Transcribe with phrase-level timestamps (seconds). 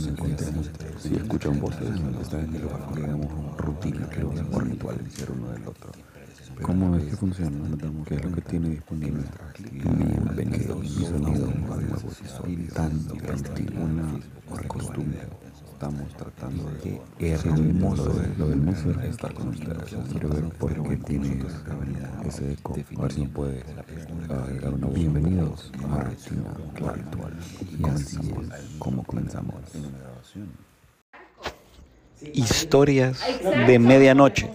[0.00, 1.88] nos si escuchan voces,
[2.22, 4.96] está en el lugar, digamos, rutina, que o ritual,
[5.36, 5.92] uno del otro.
[6.62, 7.58] ¿Cómo es que funciona?
[8.06, 9.24] ¿Qué es lo que tiene disponible?
[9.70, 11.52] Bienvenido, mi sonido
[12.74, 12.92] tan
[13.34, 15.20] estilo, una costumbre.
[15.80, 17.00] Estamos tratando de
[17.32, 19.96] hermoso lo del museo es estar con ustedes.
[20.10, 21.42] Quiero ver por qué tiene
[22.26, 22.74] ese eco.
[22.98, 23.64] A ver si puede
[24.28, 26.52] agregar una bienvenidos a Rutina
[26.92, 27.34] Ritual.
[27.78, 29.54] Y así es como comenzamos.
[32.34, 33.18] Historias
[33.66, 34.50] de medianoche.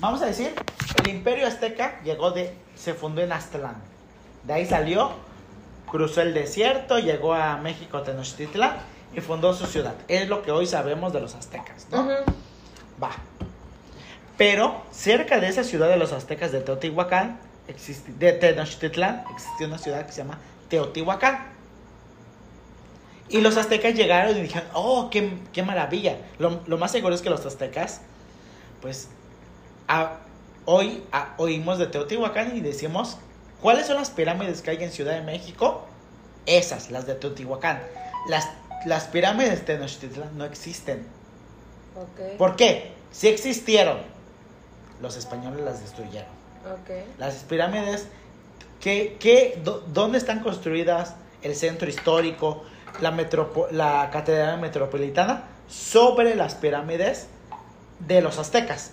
[0.00, 0.52] Vamos a decir,
[1.00, 3.76] el imperio azteca llegó de, se fundó en Aztlán.
[4.42, 5.12] De ahí salió,
[5.88, 9.94] cruzó el desierto, llegó a México, Tenochtitlan y fundó su ciudad.
[10.08, 12.08] Es lo que hoy sabemos de los aztecas, ¿no?
[13.02, 13.10] Va.
[14.36, 17.38] Pero cerca de esa ciudad de los aztecas de Teotihuacán,
[18.18, 21.56] de Tenochtitlan, existía una ciudad que se llama Teotihuacán.
[23.28, 26.18] Y los aztecas llegaron y dijeron, oh, qué, qué maravilla.
[26.38, 28.02] Lo, lo, más seguro es que los aztecas,
[28.80, 29.08] pues,
[30.64, 31.02] hoy
[31.38, 33.16] oímos de Teotihuacán y decimos,
[33.60, 35.86] ¿cuáles son las pirámides que hay en Ciudad de México?
[36.44, 37.82] Esas, las de Teotihuacán.
[38.28, 38.48] Las,
[38.84, 41.06] las pirámides de Tenochtitlan no existen.
[42.36, 42.92] ¿Por qué?
[43.10, 43.98] Si existieron,
[45.00, 46.28] los españoles las destruyeron.
[47.18, 48.08] Las pirámides,
[48.80, 49.60] ¿qué, qué,
[49.92, 52.64] ¿dónde están construidas el centro histórico,
[53.00, 53.10] la,
[53.70, 55.44] la catedral metropolitana?
[55.68, 57.28] Sobre las pirámides
[58.00, 58.92] de los aztecas.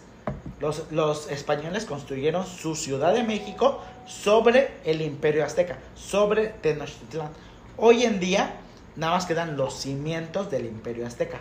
[0.92, 7.30] Los, españoles construyeron su Ciudad de México sobre el imperio azteca, sobre Tenochtitlan.
[7.76, 8.54] Hoy en día
[8.96, 11.40] nada más quedan los cimientos del imperio azteca.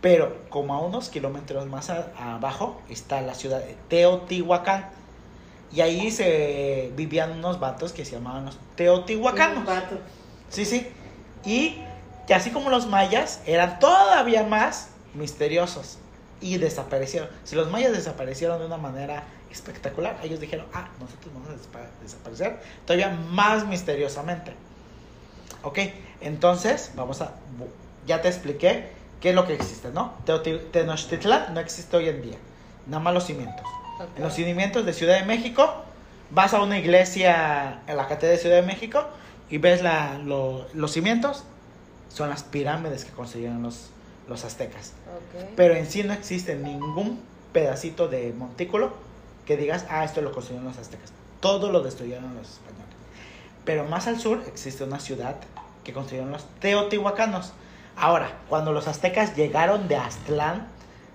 [0.00, 4.90] Pero como a unos kilómetros más abajo está la ciudad de Teotihuacán.
[5.72, 9.66] Y ahí se vivían unos vatos que se llamaban los teotihuacanos.
[10.48, 10.86] Sí, sí.
[11.44, 11.80] Y
[12.26, 15.98] que así como los mayas eran todavía más misteriosos
[16.40, 17.28] y desaparecieron.
[17.44, 22.60] Si los mayas desaparecieron de una manera espectacular, ellos dijeron, ah, nosotros vamos a desaparecer
[22.86, 24.52] todavía más misteriosamente.
[25.62, 25.78] Ok,
[26.24, 27.32] entonces vamos a,
[28.06, 28.88] ya te expliqué
[29.20, 30.14] qué es lo que existe, ¿no?
[30.24, 32.38] Tenochtitlan no existe hoy en día,
[32.86, 33.64] nada más los cimientos.
[34.16, 35.84] En los cimientos de Ciudad de México,
[36.30, 39.04] vas a una iglesia en la catedral de Ciudad de México
[39.50, 41.44] y ves la, los cimientos,
[42.08, 43.90] son las pirámides que construyeron los,
[44.28, 44.92] los aztecas.
[45.56, 47.20] Pero en sí no existe ningún
[47.52, 48.92] pedacito de montículo
[49.46, 51.12] que digas, ah, esto lo construyeron los aztecas.
[51.40, 52.84] Todo lo destruyeron los españoles.
[53.64, 55.36] Pero más al sur existe una ciudad
[55.84, 57.52] que construyeron los teotihuacanos.
[57.96, 60.66] Ahora, cuando los aztecas llegaron de Aztlán,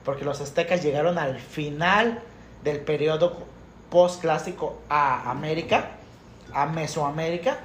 [0.06, 2.22] porque los aztecas llegaron al final
[2.63, 3.46] del periodo
[3.90, 5.91] postclásico a América,
[6.53, 7.57] a Mesoamérica,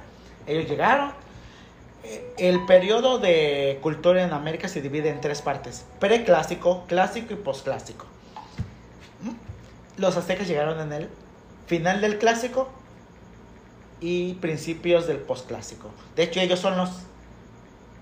[0.47, 1.11] ellos llegaron,
[2.37, 8.05] el periodo de cultura en América se divide en tres partes: preclásico, clásico y posclásico.
[9.23, 10.01] ¿Mm?
[10.01, 11.09] Los aztecas llegaron en el
[11.67, 12.69] final del clásico
[14.01, 15.89] y principios del posclásico.
[16.15, 16.89] De hecho, ellos son los,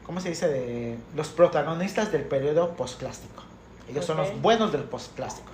[0.06, 0.48] ¿cómo se dice?
[0.48, 3.44] De, los protagonistas del periodo posclásico.
[3.90, 5.52] Ellos son los buenos del posclásico.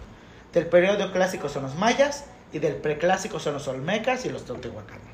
[0.53, 5.07] Del periodo clásico son los mayas y del preclásico son los olmecas y los teotihuacanos.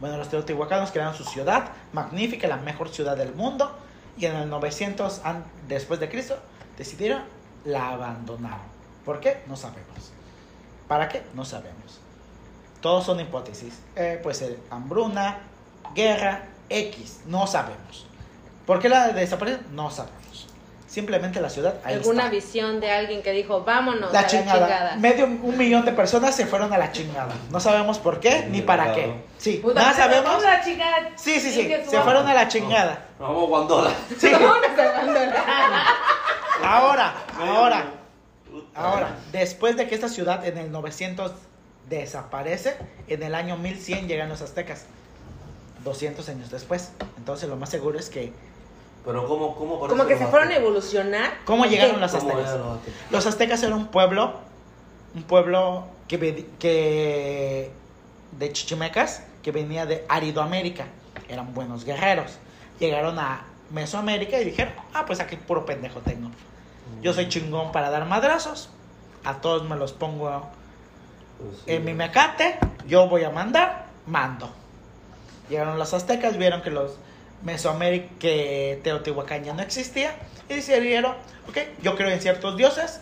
[0.00, 3.76] Bueno, los teotihuacanos crearon su ciudad, magnífica, la mejor ciudad del mundo,
[4.16, 5.20] y en el 900
[5.66, 6.38] después de Cristo
[6.76, 7.22] decidieron
[7.64, 8.60] la abandonar.
[9.04, 9.42] ¿Por qué?
[9.48, 10.12] No sabemos.
[10.86, 11.22] ¿Para qué?
[11.34, 12.00] No sabemos.
[12.80, 13.80] Todos son hipótesis.
[13.96, 15.40] Eh, puede ser hambruna,
[15.94, 18.06] guerra, X, no sabemos.
[18.66, 19.60] ¿Por qué la desapareció?
[19.72, 20.16] No sabemos.
[20.86, 24.96] Simplemente la ciudad ahí ¿Alguna visión de alguien que dijo, vámonos la, chingada.
[24.96, 27.34] Medio un millón de personas se fueron a la chingada.
[27.50, 29.22] No sabemos por qué ni para qué.
[29.36, 30.42] Sí, nada sabemos.
[30.42, 31.10] La chingada.
[31.16, 31.70] Sí, sí, sí.
[31.88, 33.06] Se fueron a la chingada.
[33.18, 33.90] Vamos Guandola.
[34.18, 34.32] Sí.
[36.64, 37.84] ahora, ahora,
[38.74, 41.32] ahora, después de que esta ciudad en el 900
[41.88, 42.76] desaparece,
[43.08, 44.84] en el año 1100 llegan los aztecas.
[45.84, 46.90] 200 años después.
[47.16, 48.32] Entonces lo más seguro es que
[49.04, 51.38] pero ¿cómo, cómo Como que se fueron a evolucionar.
[51.44, 52.58] ¿Cómo llegaron los aztecas?
[53.10, 54.34] Los aztecas eran un pueblo,
[55.14, 57.70] un pueblo que, que
[58.32, 60.86] de chichimecas que venía de Aridoamérica.
[61.28, 62.38] Eran buenos guerreros.
[62.80, 66.30] Llegaron a Mesoamérica y dijeron, ah, pues aquí puro pendejo tengo.
[67.00, 68.68] Yo soy chingón para dar madrazos.
[69.24, 70.48] A todos me los pongo
[71.66, 72.58] en mi mecate.
[72.86, 74.50] Yo voy a mandar, mando.
[75.48, 76.96] Llegaron los aztecas, vieron que los
[77.42, 80.14] Mesoamérica, que Teotihuacán ya no existía,
[80.48, 81.12] y decidieron,
[81.48, 83.00] ok, yo creo en ciertos dioses,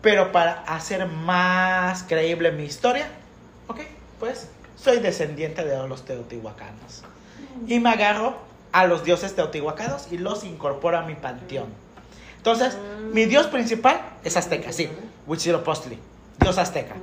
[0.00, 3.08] pero para hacer más creíble mi historia,
[3.66, 3.80] ok,
[4.20, 7.02] pues soy descendiente de los teotihuacanos.
[7.66, 8.36] Y me agarro
[8.72, 11.66] a los dioses teotihuacanos y los incorporo a mi panteón.
[12.36, 12.78] Entonces,
[13.12, 14.88] mi dios principal es azteca, sí,
[15.26, 15.98] Huitzilopochtli,
[16.40, 16.94] dios azteca.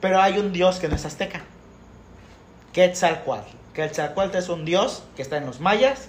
[0.00, 1.42] Pero hay un dios que no es azteca,
[2.72, 3.48] Quetzalcoatl.
[3.72, 6.08] Quetzalcoatl es un dios que está en los mayas,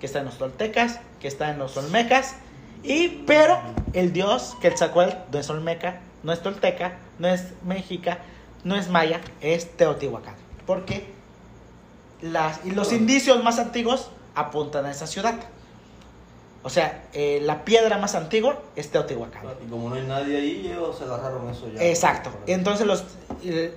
[0.00, 2.36] que está en los toltecas, que está en los olmecas,
[2.82, 3.60] y pero
[3.92, 8.18] el dios Quetzalcoatl no es olmeca, no es tolteca, no es mexica,
[8.64, 10.34] no es maya, es teotihuacán.
[10.66, 11.12] Porque
[12.20, 15.34] las, y los indicios más antiguos apuntan a esa ciudad.
[16.62, 19.42] O sea, eh, la piedra más antigua es Teotihuacán.
[19.64, 21.82] Y como no hay nadie ahí, ellos se agarraron eso ya.
[21.82, 22.30] Exacto.
[22.46, 23.04] Entonces los,
[23.44, 23.74] eh,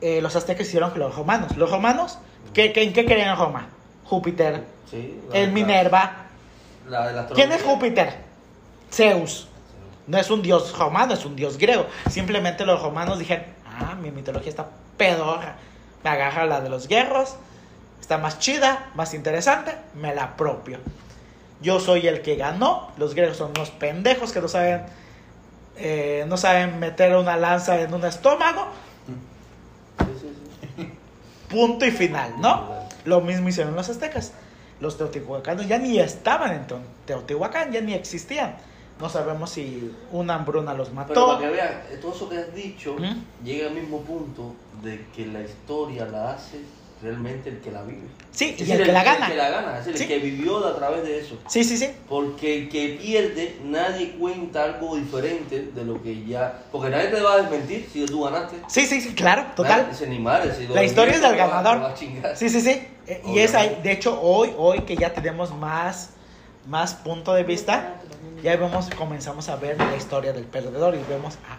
[0.00, 1.56] eh, los aztecas hicieron que los romanos.
[1.56, 2.18] Los romanos,
[2.52, 3.68] ¿qué, qué, ¿en qué creían en Roma?
[4.04, 6.26] Júpiter, Sí, la- el Minerva.
[6.88, 7.62] La, de la ¿Quién es.
[7.62, 8.14] Júpiter?
[8.92, 9.48] Zeus.
[10.06, 11.86] No es un dios romano, es un dios griego.
[12.10, 14.66] Simplemente los romanos dijeron, ah, mi mitología está
[14.98, 15.56] pedorra.
[16.02, 17.36] Me agarra la de los guerros,
[18.00, 20.78] está más chida, más interesante, me la apropio.
[21.64, 24.82] Yo soy el que ganó, los griegos son unos pendejos que no saben,
[25.76, 28.66] eh, no saben meter una lanza en un estómago,
[31.48, 32.68] punto y final, ¿no?
[33.04, 34.32] Lo mismo hicieron los aztecas.
[34.80, 38.56] Los teotihuacanos ya ni estaban en Teo- Teotihuacán, ya ni existían.
[39.00, 41.26] No sabemos si una hambruna los Pero mató.
[41.28, 42.96] para que vean, todo eso que has dicho
[43.42, 46.58] llega al mismo punto de que la historia la hace
[47.02, 48.06] realmente el que la vive.
[48.32, 49.28] Sí, Es y decir, el que la El gana.
[49.28, 50.12] que la gana, es decir, Sí.
[50.12, 51.38] el que vivió a través de eso.
[51.48, 51.90] Sí, sí, sí.
[52.08, 56.62] Porque el que pierde, nadie cuenta algo diferente de lo que ya.
[56.72, 58.56] Porque nadie te va a desmentir si tú ganaste.
[58.68, 59.88] Sí, sí, sí, claro, Nadie total.
[60.08, 61.82] ni madre, si La historia es del va- ganador.
[61.82, 62.36] va a chingar.
[62.36, 62.86] Sí, sí, sí.
[63.06, 66.10] Eh, Y es ahí, de hecho, hoy, hoy que ya tenemos más,
[66.66, 67.96] más punto de vista,
[68.42, 71.58] ya vemos, comenzamos a ver la historia del perdedor y vemos, ah,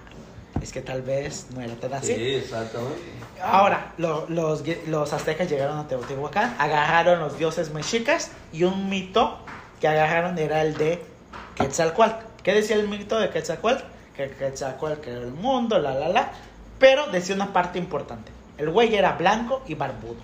[0.61, 2.15] es que tal vez no era tan así.
[2.15, 2.99] Sí, exactamente.
[3.41, 9.37] Ahora, lo- los, los aztecas llegaron a Teotihuacán, agarraron los dioses mexicas y un mito
[9.79, 11.03] que agarraron era el de
[11.55, 12.25] Quetzalcoatl.
[12.43, 13.83] ¿Qué decía el mito de Quetzalcoatl?
[14.15, 16.31] Que Quetzalcoatl creó el mundo, la, la, la.
[16.79, 18.31] Pero decía una parte importante.
[18.57, 20.17] El güey era blanco y barbudo.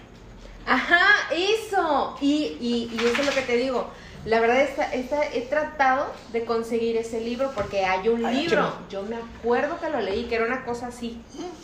[0.65, 0.99] Ajá,
[1.33, 2.15] eso.
[2.21, 3.87] Y, y, y eso es lo que te digo.
[4.23, 8.71] La verdad, esta, esta- he tratado de conseguir ese libro porque hay un Ay, libro.
[8.89, 11.19] Yo me acuerdo que lo leí, que era una cosa así.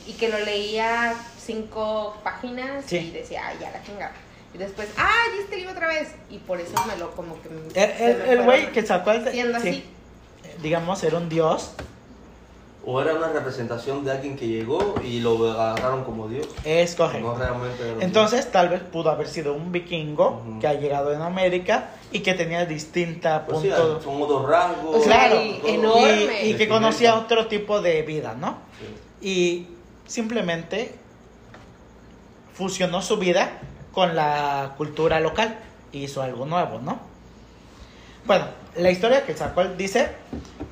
[0.07, 1.13] Y que lo leía
[1.47, 2.97] cinco páginas Sí.
[2.97, 4.11] y decía, ay, ya la chingada.
[4.53, 6.13] Y después, ay, y este libro otra vez.
[6.29, 7.49] Y por eso me lo como que...
[7.49, 8.65] me- El- se El me el güey
[9.31, 9.83] Siendo sí, así.
[10.43, 11.71] eh, digamos, era un dios.
[12.89, 16.47] O era una representación de alguien que llegó y lo agarraron como Dios.
[16.63, 17.35] Es No correcto.
[17.37, 17.83] realmente.
[17.83, 20.59] era un Entonces, tal vez pudo haber sido un vikingo Ujú.
[20.61, 23.49] que ha llegado en América y que tenía distinta Dios.
[23.49, 24.01] Pues sí, punto.
[24.01, 24.95] son otros rasgos.
[24.95, 25.41] O sea, Claro.
[25.41, 26.45] y enorme.
[26.45, 28.57] y, y que conocía otro tipo de vida, ¿no?
[28.79, 29.27] Sí.
[29.27, 29.67] Y
[30.09, 30.95] simplemente
[32.57, 33.59] fusionó su vida
[33.91, 35.59] con la cultura local
[35.91, 36.99] y hizo algo nuevo, ¿no?
[38.25, 38.45] Bueno,
[38.75, 40.09] la historia que sacó dice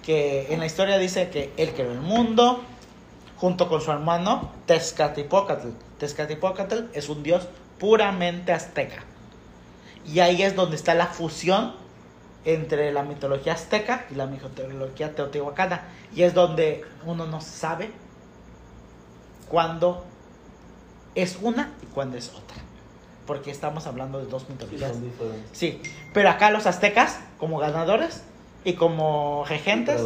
[0.03, 2.63] que en la historia dice que él creó el mundo
[3.37, 5.59] junto con su hermano Tezcatlipoca.
[5.99, 7.47] Tezcatlipoca es un dios
[7.79, 9.03] puramente azteca.
[10.05, 11.75] Y ahí es donde está la fusión
[12.45, 15.83] entre la mitología azteca y la mitología teotihuacana.
[16.15, 17.91] Y es donde uno no sabe
[19.47, 20.03] cuándo
[21.15, 22.57] es una y cuándo es otra.
[23.25, 25.01] Porque estamos hablando de dos Sí, mitologías.
[25.01, 25.49] diferentes.
[25.51, 25.81] Sí,
[26.13, 28.21] pero acá los aztecas, como ganadores
[28.63, 30.01] y como regentes,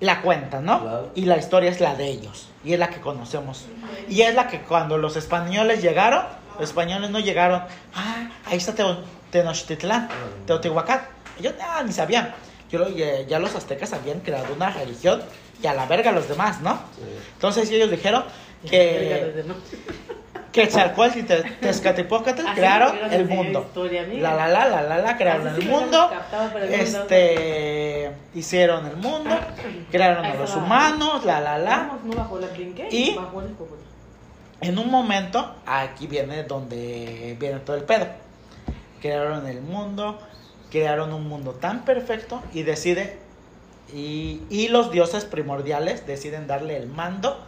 [0.00, 0.80] la cuentan, ¿no?
[0.82, 1.10] Claro.
[1.14, 2.48] Y la historia es la de ellos.
[2.64, 3.64] Y es la que conocemos.
[4.08, 6.24] Y es la que cuando los españoles llegaron,
[6.58, 7.62] los españoles no llegaron,
[7.94, 8.74] ah, ahí está
[9.30, 10.08] Tenochtitlán,
[10.46, 11.00] Teotihuacán.
[11.38, 12.32] Ellos ah, ni sabían.
[12.70, 15.22] Yo, ya, ya los aztecas habían creado una religión
[15.62, 16.74] y a la verga los demás, ¿no?
[16.96, 17.02] Sí.
[17.34, 18.24] Entonces ellos dijeron
[18.70, 19.44] que
[20.54, 23.68] Quetzalcoatl y Te- Tezcatlipoca crearon el mundo.
[24.20, 26.10] La la la la la la crearon Así el mundo.
[26.70, 29.30] Este hicieron el mundo,
[29.90, 31.90] crearon a los humanos, la la la.
[32.90, 33.16] Y-.
[34.60, 38.06] En un momento, aquí viene donde viene todo el pedo.
[39.02, 40.20] Crearon el mundo,
[40.70, 43.18] crearon un mundo tan perfecto y decide
[43.92, 47.38] y, y los dioses primordiales deciden darle el mando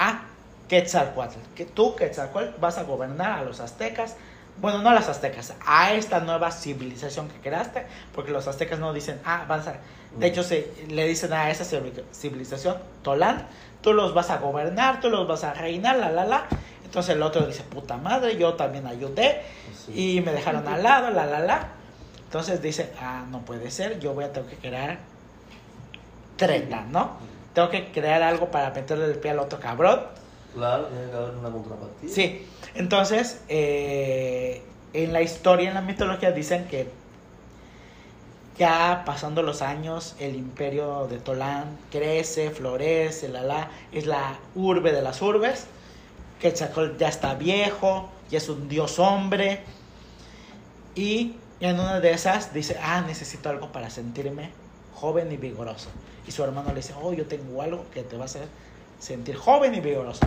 [0.00, 0.22] a
[0.68, 1.36] Quetzalcoatl.
[1.54, 4.16] Que tú, Quetzalcoatl, vas a gobernar a los aztecas.
[4.60, 8.92] Bueno, no a los aztecas, a esta nueva civilización que creaste, porque los aztecas no
[8.92, 9.76] dicen, ah, vas a...
[10.18, 13.46] De hecho, se, le dicen a esa civil- civilización, Tolán,
[13.80, 16.46] tú los vas a gobernar, tú los vas a reinar, la, la, la.
[16.84, 19.42] Entonces el otro dice, puta madre, yo también ayudé
[19.86, 20.16] Sí.
[20.16, 21.68] y me dejaron al lado, la, la, la.
[22.24, 24.98] Entonces dice, ah, no puede ser, yo voy a tener que crear
[26.36, 27.12] treta, ¿no?
[27.60, 30.00] Tengo que crear algo para meterle el pie al otro cabrón.
[30.54, 32.10] Claro, tiene que haber una contrapartida.
[32.10, 34.62] Sí, entonces eh,
[34.94, 36.88] en la historia, en la mitología, dicen que
[38.56, 44.92] ya pasando los años, el imperio de Tolán crece, florece, la, la, es la urbe
[44.92, 45.66] de las urbes.
[46.40, 49.60] Quetzalcóatl ya está viejo, ya es un dios hombre.
[50.94, 54.48] Y en una de esas dice, ah, necesito algo para sentirme
[54.94, 55.90] joven y vigoroso.
[56.30, 58.42] Y su hermano le dice, oh, yo tengo algo que te va a hacer
[59.00, 60.20] sentir joven y vigoroso.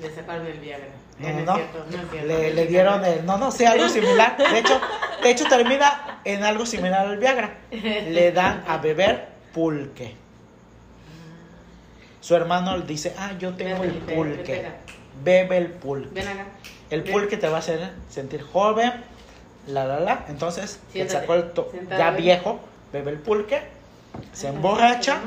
[0.00, 0.86] De sacarme el Viagra.
[1.18, 1.54] No, Eh, no, no.
[1.56, 2.28] cierto, no es cierto.
[2.28, 4.38] Le, le dieron el, no, no, sí, algo similar.
[4.38, 4.80] De hecho,
[5.22, 7.58] de hecho termina en algo similar al Viagra.
[7.70, 10.14] Le dan a beber pulque.
[12.22, 14.64] Su hermano dice, ah, yo tengo el pulque.
[15.22, 16.08] Bebe el pulque.
[16.14, 16.46] Ven acá.
[16.88, 18.92] El pulque te va a hacer sentir joven,
[19.66, 20.24] la, la, la.
[20.30, 22.22] Entonces, Siéntate, Quetzalcóatl, sentada, ya ven.
[22.22, 22.60] viejo,
[22.94, 23.76] bebe el pulque,
[24.32, 25.20] se emborracha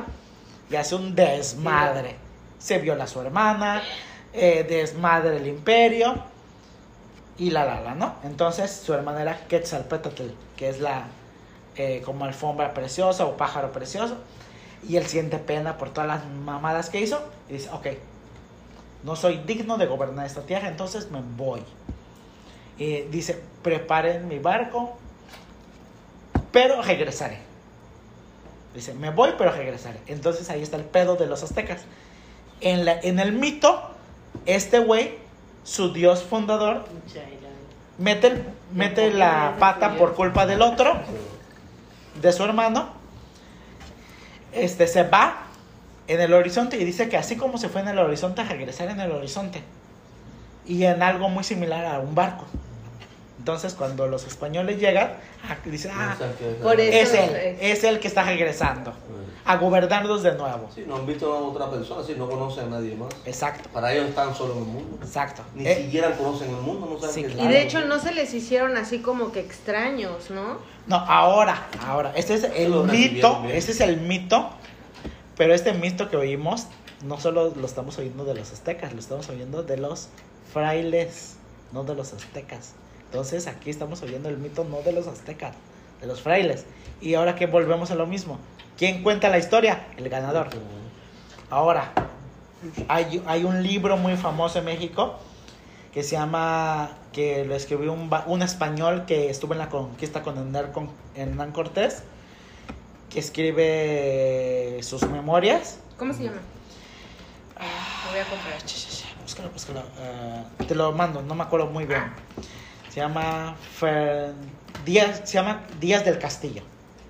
[0.70, 2.16] y hace un desmadre.
[2.60, 3.82] Se viola a su hermana,
[4.34, 6.16] eh, desmadre el imperio
[7.38, 8.16] y la la la, ¿no?
[8.24, 11.08] Entonces su hermana era Quetzalpétatl, que es la
[11.76, 14.18] eh, como alfombra preciosa o pájaro precioso.
[14.88, 17.88] Y él siente pena por todas las mamadas que hizo y dice, ok,
[19.04, 21.64] no soy digno de gobernar esta tierra, entonces me voy.
[22.78, 24.98] Y dice, preparen mi barco,
[26.52, 27.51] pero regresaré.
[28.74, 30.00] Dice, me voy, pero regresaré.
[30.08, 31.82] Entonces ahí está el pedo de los aztecas.
[32.62, 33.82] En, la, en el mito,
[34.46, 35.18] este güey,
[35.64, 36.86] su dios fundador,
[37.98, 40.94] mete, mete la pata por culpa del otro,
[42.22, 42.90] de su hermano.
[44.54, 45.44] Este se va
[46.08, 49.00] en el horizonte y dice que así como se fue en el horizonte, regresar en
[49.00, 49.64] el horizonte.
[50.66, 52.46] Y en algo muy similar a un barco.
[53.42, 55.14] Entonces, cuando los españoles llegan,
[55.50, 58.94] ah, dicen, ah, eso- es él, es él que está regresando
[59.46, 60.70] a gobernarlos de nuevo.
[60.76, 63.10] Sí, no han visto a otra persona, sí, no conocen a nadie más.
[63.26, 65.00] Exacto, Para ellos están solo en el mundo.
[65.02, 65.42] exacto.
[65.56, 67.50] Ni Eh, siquiera conocen el mundo, no saben Sí, qué es claro.
[67.50, 70.60] Y de hecho no se les hicieron así como que extraños, ¿no?
[70.86, 74.52] No, ahora, ahora, este es el mito, este es el mito,
[75.36, 76.68] pero este mito que oímos
[77.04, 80.10] no solo lo estamos oyendo de los aztecas, lo estamos oyendo de los
[80.54, 81.38] frailes,
[81.72, 82.74] no de los aztecas.
[83.12, 85.54] Entonces aquí estamos oyendo el mito no de los aztecas,
[86.00, 86.66] de los frailes.
[87.02, 88.40] Y ahora que volvemos a lo mismo,
[88.78, 89.86] ¿quién cuenta la historia?
[89.98, 90.48] El ganador.
[91.50, 91.92] Ahora,
[92.88, 95.20] hay, hay un libro muy famoso en México
[95.94, 100.38] que se llama, que lo escribió un, un español que estuvo en la conquista con
[100.38, 102.04] Hernán, con Hernán Cortés,
[103.10, 105.80] que escribe sus memorias.
[105.98, 106.38] ¿Cómo se llama?
[107.60, 108.54] Lo voy a comprar.
[109.22, 109.82] Búscalo, búscalo.
[110.00, 112.04] eh, te lo mando, no me acuerdo muy bien.
[112.94, 114.34] Se llama Fer-
[114.86, 116.62] Díaz, se llama Díaz del Castillo.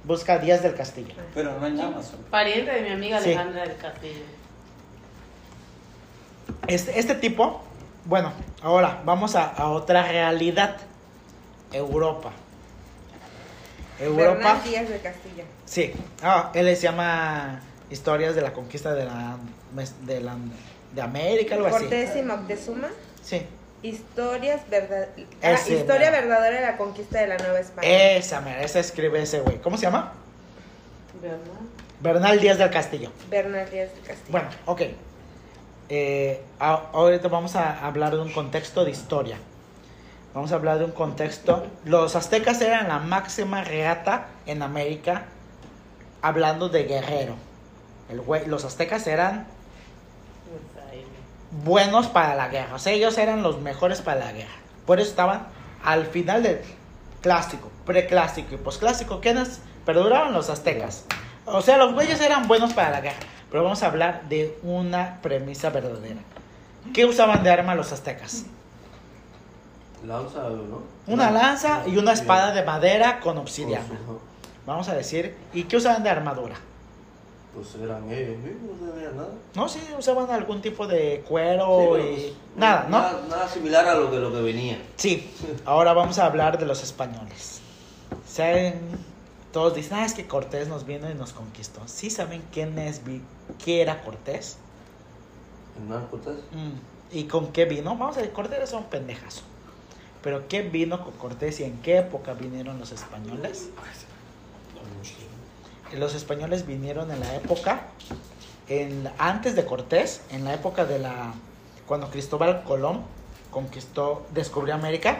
[0.03, 1.13] Busca Díaz del Castillo.
[1.33, 2.19] Pero no en Amazon.
[2.29, 3.29] Pariente de mi amiga Sí.
[3.33, 4.23] Alejandra del Castillo.
[6.67, 7.61] Este, este tipo,
[8.05, 10.77] bueno, ahora vamos a, a otra realidad.
[11.73, 12.31] Europa.
[13.99, 14.33] Europa.
[14.33, 15.43] Bernal Díaz de Castillo.
[15.65, 19.37] Sí, ah, él se llama Historias de la Conquista de la
[20.05, 20.35] de, la,
[20.93, 21.79] de América, algo así.
[21.85, 22.89] Cortés y Moctezuma.
[23.23, 23.43] Sí,
[23.83, 25.07] Historias verdad...
[25.41, 26.27] ah, historia mero.
[26.27, 27.87] verdadera de la conquista de la Nueva España.
[27.87, 29.57] esa, mera, esa escribe ese güey.
[29.57, 30.13] ¿Cómo se llama?
[31.21, 31.37] ¿Verdad?
[31.99, 33.11] Bernal Díaz del Castillo.
[33.29, 34.31] Bernal Díaz de Castillo.
[34.31, 34.81] Bueno, ok.
[35.89, 39.37] Eh, ahorita vamos a hablar de un contexto de historia.
[40.33, 41.65] Vamos a hablar de un contexto.
[41.83, 45.23] Los aztecas eran la máxima reata en América,
[46.21, 47.35] hablando de guerrero.
[48.09, 49.47] El güey- los aztecas eran.
[51.63, 52.75] Buenos para la guerra.
[52.75, 54.51] O sea, ellos eran los mejores para la guerra.
[54.85, 55.47] Por eso estaban
[55.83, 56.61] al final del
[57.21, 59.19] clásico, preclásico y posclásico.
[59.21, 61.05] ¿Quiénes perduraban los aztecas?
[61.45, 63.19] O sea, los güeyes eran buenos para la guerra.
[63.49, 66.21] Pero vamos a hablar de una premisa verdadera.
[66.93, 68.45] ¿Qué usaban de arma los aztecas?
[70.05, 70.81] Lanza, ¿no?
[71.05, 73.85] Una lanza y una espada de madera con obsidiana.
[74.65, 75.35] Vamos a decir.
[75.53, 76.55] ¿Y qué usaban de armadura?
[77.53, 79.29] Pues eran ellos mismos, no tenían nada.
[79.55, 81.87] No, sí, usaban algún tipo de cuero Sí, y...
[81.89, 82.97] pues, Nada, ¿no?
[82.99, 84.81] Nada, nada similar a lo que, lo que venía.
[84.95, 85.29] Sí,
[85.65, 87.59] ahora vamos a hablar de los españoles.
[88.25, 88.79] ¿Saben?
[89.51, 91.81] Todos dicen, ah, es que Cortés nos vino y nos conquistó.
[91.87, 93.01] ¿Sí saben quién es,
[93.63, 94.57] qué era Cortés?
[95.77, 96.35] Hernán Cortés.
[96.51, 97.89] Mm, ¿Y con qué vino?
[97.97, 99.41] Vamos a decir, Cortés es un pendejazo.
[100.23, 103.69] Pero ¿qué vino con Cortés y en qué época vinieron los españoles?
[105.97, 107.87] Los españoles vinieron en la época,
[108.69, 111.33] en, antes de Cortés, en la época de la,
[111.85, 113.01] cuando Cristóbal Colón
[113.51, 115.19] conquistó, descubrió América,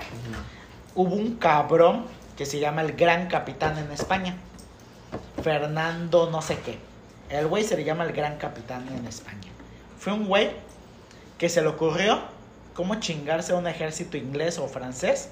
[0.95, 2.05] hubo un cabrón
[2.37, 4.37] que se llama el Gran Capitán en España.
[5.43, 6.79] Fernando no sé qué.
[7.29, 9.51] El güey se le llama el Gran Capitán en España.
[9.99, 10.51] Fue un güey
[11.37, 12.21] que se le ocurrió
[12.73, 15.29] cómo chingarse a un ejército inglés o francés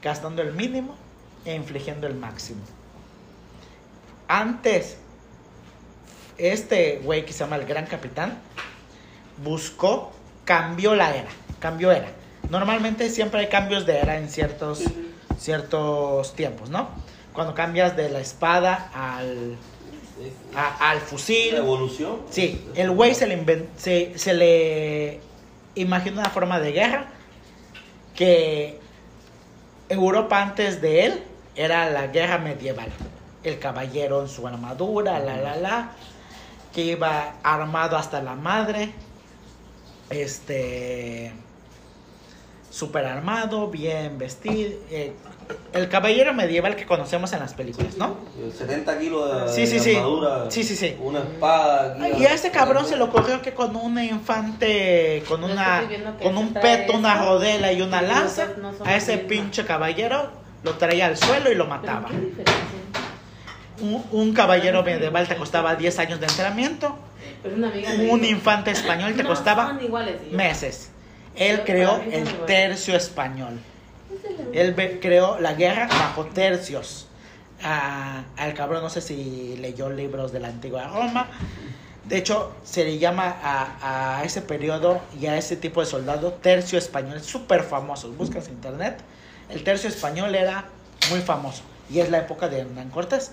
[0.00, 0.94] gastando el mínimo
[1.44, 2.60] e infligiendo el máximo.
[4.34, 4.96] Antes,
[6.38, 8.38] este güey que se llama el Gran Capitán
[9.44, 10.10] buscó,
[10.46, 11.28] cambió la era,
[11.60, 12.08] cambió era.
[12.48, 14.84] Normalmente siempre hay cambios de era en ciertos,
[15.38, 16.88] ciertos tiempos, ¿no?
[17.34, 19.56] Cuando cambias de la espada al,
[20.56, 21.52] a- al fusil.
[21.52, 22.20] La evolución.
[22.30, 25.20] Sí, el güey se le, se, se le
[25.74, 27.06] imagina una forma de guerra
[28.14, 28.78] que
[29.90, 31.22] Europa antes de él
[31.54, 32.88] era la guerra medieval.
[33.44, 35.90] El caballero en su armadura, la la la,
[36.72, 38.92] que iba armado hasta la madre,
[40.10, 41.32] este,
[42.70, 45.12] super armado, bien vestido, eh,
[45.72, 48.16] el caballero medieval que conocemos en las películas, ¿no?
[48.56, 49.96] 70 kilos de, Sí, sí, de sí.
[49.96, 50.50] armadura.
[50.50, 50.96] Sí, sí, sí.
[51.00, 51.96] Una espada.
[52.16, 55.82] Y a este cabrón se le ocurrió que con un infante, con una,
[56.22, 58.48] con un peto, una rodela y una lanza,
[58.84, 60.30] a ese pinche caballero
[60.62, 62.08] lo traía al suelo y lo Pero mataba.
[62.08, 62.54] ¿qué diferencia?
[63.80, 66.96] Un, un caballero medieval te costaba 10 años de entrenamiento,
[67.42, 70.90] Pero una amiga un dijo, infante español te "No, costaba son iguales", y yo, meses.
[71.34, 73.58] Él Pero creó el tercio español.
[74.14, 77.08] "Es de la- Él creó la guerra bajo tercios.
[77.64, 81.28] Ah, al cabrón no sé si leyó libros de la antigua Roma.
[82.04, 86.32] De hecho, se le llama a, a ese periodo y a ese tipo de soldado
[86.32, 87.20] tercio español.
[87.22, 88.16] Súper famosos.
[88.16, 88.98] Buscas en internet.
[89.48, 90.64] El tercio español era
[91.10, 91.62] muy famoso.
[91.88, 93.30] Y es la época de Hernán Cortés.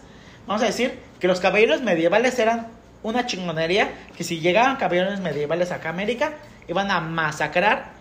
[0.47, 2.67] Vamos a decir que los caballeros medievales eran
[3.03, 3.93] una chingonería.
[4.17, 6.33] Que si llegaban caballeros medievales acá a América,
[6.67, 7.91] iban a masacrar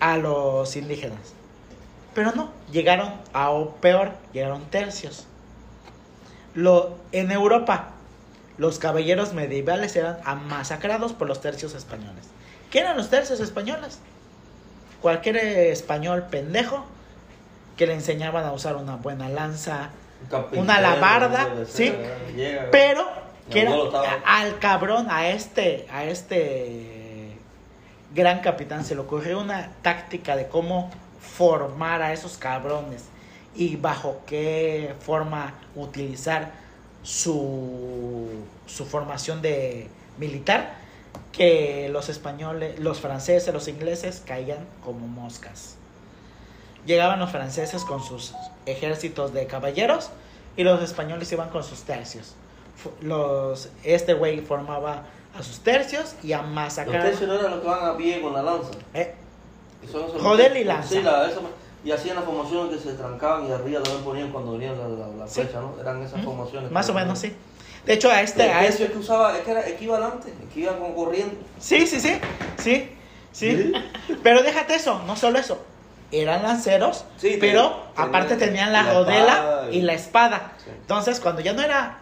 [0.00, 1.34] a los indígenas.
[2.14, 5.26] Pero no, llegaron a o peor, llegaron tercios.
[6.54, 7.90] Lo, en Europa,
[8.58, 12.26] los caballeros medievales eran masacrados por los tercios españoles.
[12.70, 13.98] ¿Qué eran los tercios españoles?
[15.00, 16.84] Cualquier español pendejo
[17.76, 19.90] que le enseñaban a usar una buena lanza,
[20.52, 21.92] una alabarda, ¿sí?
[22.70, 23.06] pero
[23.50, 23.74] que era
[24.24, 27.36] al cabrón, a este, a este
[28.14, 33.04] gran capitán se le ocurrió una táctica de cómo formar a esos cabrones
[33.54, 36.52] y bajo qué forma utilizar
[37.02, 38.28] su,
[38.66, 40.74] su formación de militar
[41.32, 45.76] que los españoles, los franceses, los ingleses caían como moscas.
[46.86, 48.34] Llegaban los franceses con sus
[48.66, 50.10] ejércitos de caballeros
[50.56, 52.34] y los españoles iban con sus tercios.
[53.00, 55.04] Los, este güey formaba
[55.38, 57.02] a sus tercios y a Los masacrar.
[57.02, 58.70] tercios no eran los que van a pie con la lanza.
[58.94, 59.14] Eh,
[60.20, 60.88] Rodel y lanza.
[60.88, 61.40] Sí, la- esa-
[61.84, 65.08] y hacían las formaciones que se trancaban y arriba también ponían cuando venían la, la,
[65.08, 65.40] la Sí.
[65.42, 65.74] flecha, ¿no?
[65.80, 66.24] Eran esas ¿Mm?
[66.24, 66.70] formaciones.
[66.70, 67.32] más que- o menos, sí.
[67.86, 70.60] De hecho, a este, El a tercio este que usaba, es que era equivalente, que
[70.60, 71.34] iba como corriendo.
[71.58, 72.20] Sí, sí, sí,
[72.58, 72.88] sí,
[73.32, 73.72] sí.
[74.22, 75.58] Pero déjate eso, no solo eso.
[76.12, 79.78] Eran lanceros, Sí, pero aparte tenían la, la rodela y...
[79.78, 80.52] y- la espada.
[80.62, 80.70] Sí.
[80.70, 81.98] Entonces, cuando ya no era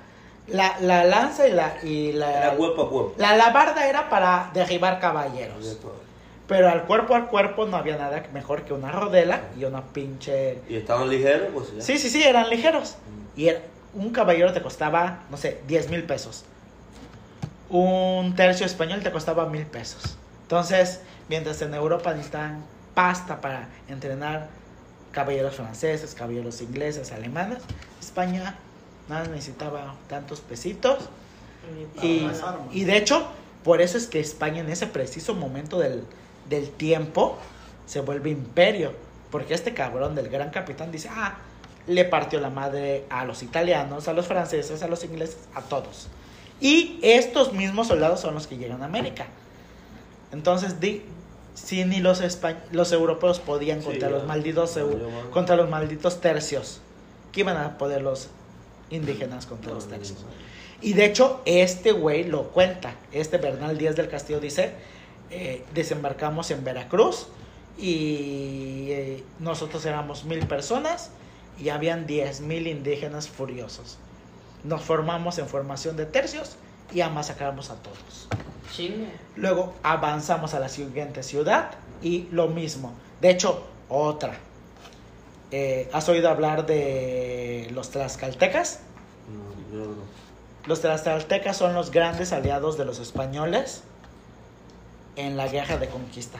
[0.48, 3.14] la, la lanza y la y la, Era cuerpo a cuerpo.
[3.18, 5.78] la alabarda era para derribar caballeros.
[6.48, 10.58] Pero al cuerpo al cuerpo no había nada mejor que una rodela y una pinche
[10.68, 11.80] Y estaban ligeros, pues ya.
[11.80, 12.96] Sí, sí, sí, eran ligeros.
[13.36, 13.60] Y era-
[13.94, 16.44] un caballero te costaba, no sé, 10 mil pesos.
[17.68, 20.16] Un tercio español te costaba mil pesos.
[20.42, 22.64] Entonces, mientras en Europa necesitan
[23.00, 24.48] pasta para entrenar
[25.10, 27.62] caballeros franceses, caballeros ingleses, alemanes,
[27.98, 28.58] España
[29.08, 31.08] nada necesitaba tantos pesitos.
[32.02, 32.28] Y,
[32.72, 33.26] y de hecho,
[33.64, 36.04] por eso es que España en ese preciso momento del,
[36.50, 37.38] del tiempo
[37.86, 38.92] se vuelve imperio.
[39.30, 41.36] Porque este cabrón del gran capitán dice, ah,
[41.86, 46.08] le partió la madre a los italianos, a los franceses, a los ingleses, a todos.
[46.60, 49.24] Y estos mismos soldados son los que llegan a América.
[50.32, 51.02] Entonces, di,
[51.54, 52.22] si ni los,
[52.72, 54.78] los europeos podían contra los malditos
[55.30, 56.80] contra los malditos tercios,
[57.32, 58.28] ¿qué iban a poder los
[58.90, 60.18] indígenas contra los tercios?
[60.80, 62.94] Y de hecho, este güey lo cuenta.
[63.12, 64.72] Este Bernal Díaz del Castillo dice:
[65.30, 67.26] eh, desembarcamos en Veracruz
[67.78, 71.10] y eh, nosotros éramos mil personas
[71.58, 73.98] y habían diez mil indígenas furiosos.
[74.64, 76.56] Nos formamos en formación de tercios
[76.94, 78.28] y masacramos a todos.
[78.72, 79.10] Chingue.
[79.36, 82.92] Luego avanzamos a la siguiente ciudad y lo mismo.
[83.20, 84.34] De hecho, otra.
[85.50, 88.80] Eh, ¿Has oído hablar de los tlaxcaltecas?
[89.28, 90.02] No, yo no.
[90.66, 93.82] Los tlaxcaltecas son los grandes aliados de los españoles
[95.16, 96.38] en la guerra de conquista.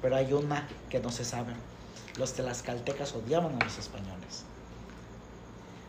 [0.00, 1.52] Pero hay una que no se sabe.
[2.16, 4.44] Los tlaxcaltecas odiaban a los españoles.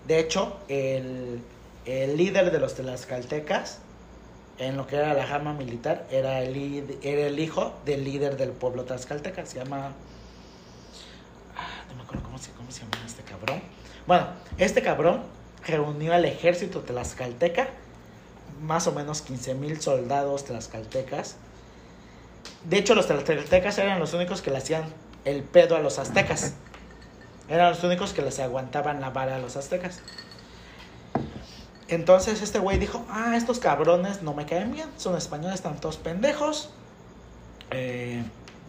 [0.08, 1.42] De hecho, el,
[1.86, 3.80] el líder de los tlaxcaltecas,
[4.60, 9.46] en lo que era la rama militar, era el, hijo del líder del pueblo tlaxcalteca.
[9.46, 9.94] Se llama...
[11.56, 13.62] ah, no me acuerdo se, ¿cómo se llama este cabrón?
[14.06, 15.24] Bueno, este cabrón
[15.66, 17.70] reunió al ejército tlaxcalteca,
[18.62, 21.38] más o menos 15 mil soldados tlaxcaltecas.
[22.66, 24.84] De hecho, los tlaxcaltecas eran los únicos que le hacían
[25.24, 26.54] el pedo a los aztecas.
[27.48, 30.02] Eran los únicos que les aguantaban la vara a los aztecas.
[31.90, 35.98] Entonces este güey dijo, ah, estos cabrones no me caen bien, son españoles, están todos
[35.98, 36.70] pendejos.
[37.72, 38.24] Eh,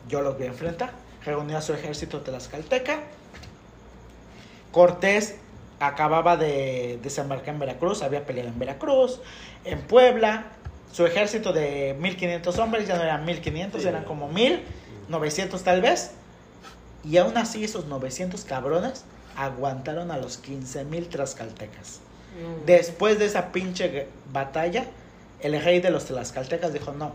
[0.09, 0.93] yo los voy a enfrentar.
[1.25, 3.01] Reunió a su ejército tlaxcalteca.
[4.73, 5.37] Cortés
[5.81, 9.21] acababa de desembarcar en Veracruz, había peleado en Veracruz,
[9.65, 10.45] en Puebla.
[10.93, 13.89] Su ejército de 1500 hombres ya no eran 1500, Sí.
[13.89, 16.13] eran como 1900 tal vez.
[17.05, 19.05] Y aún así esos 900 cabrones
[19.37, 22.01] aguantaron a los 15000 tlaxcaltecas.
[22.41, 22.65] No.
[22.67, 24.87] Después de esa pinche batalla,
[25.41, 27.13] el rey de los tlaxcaltecas dijo, no,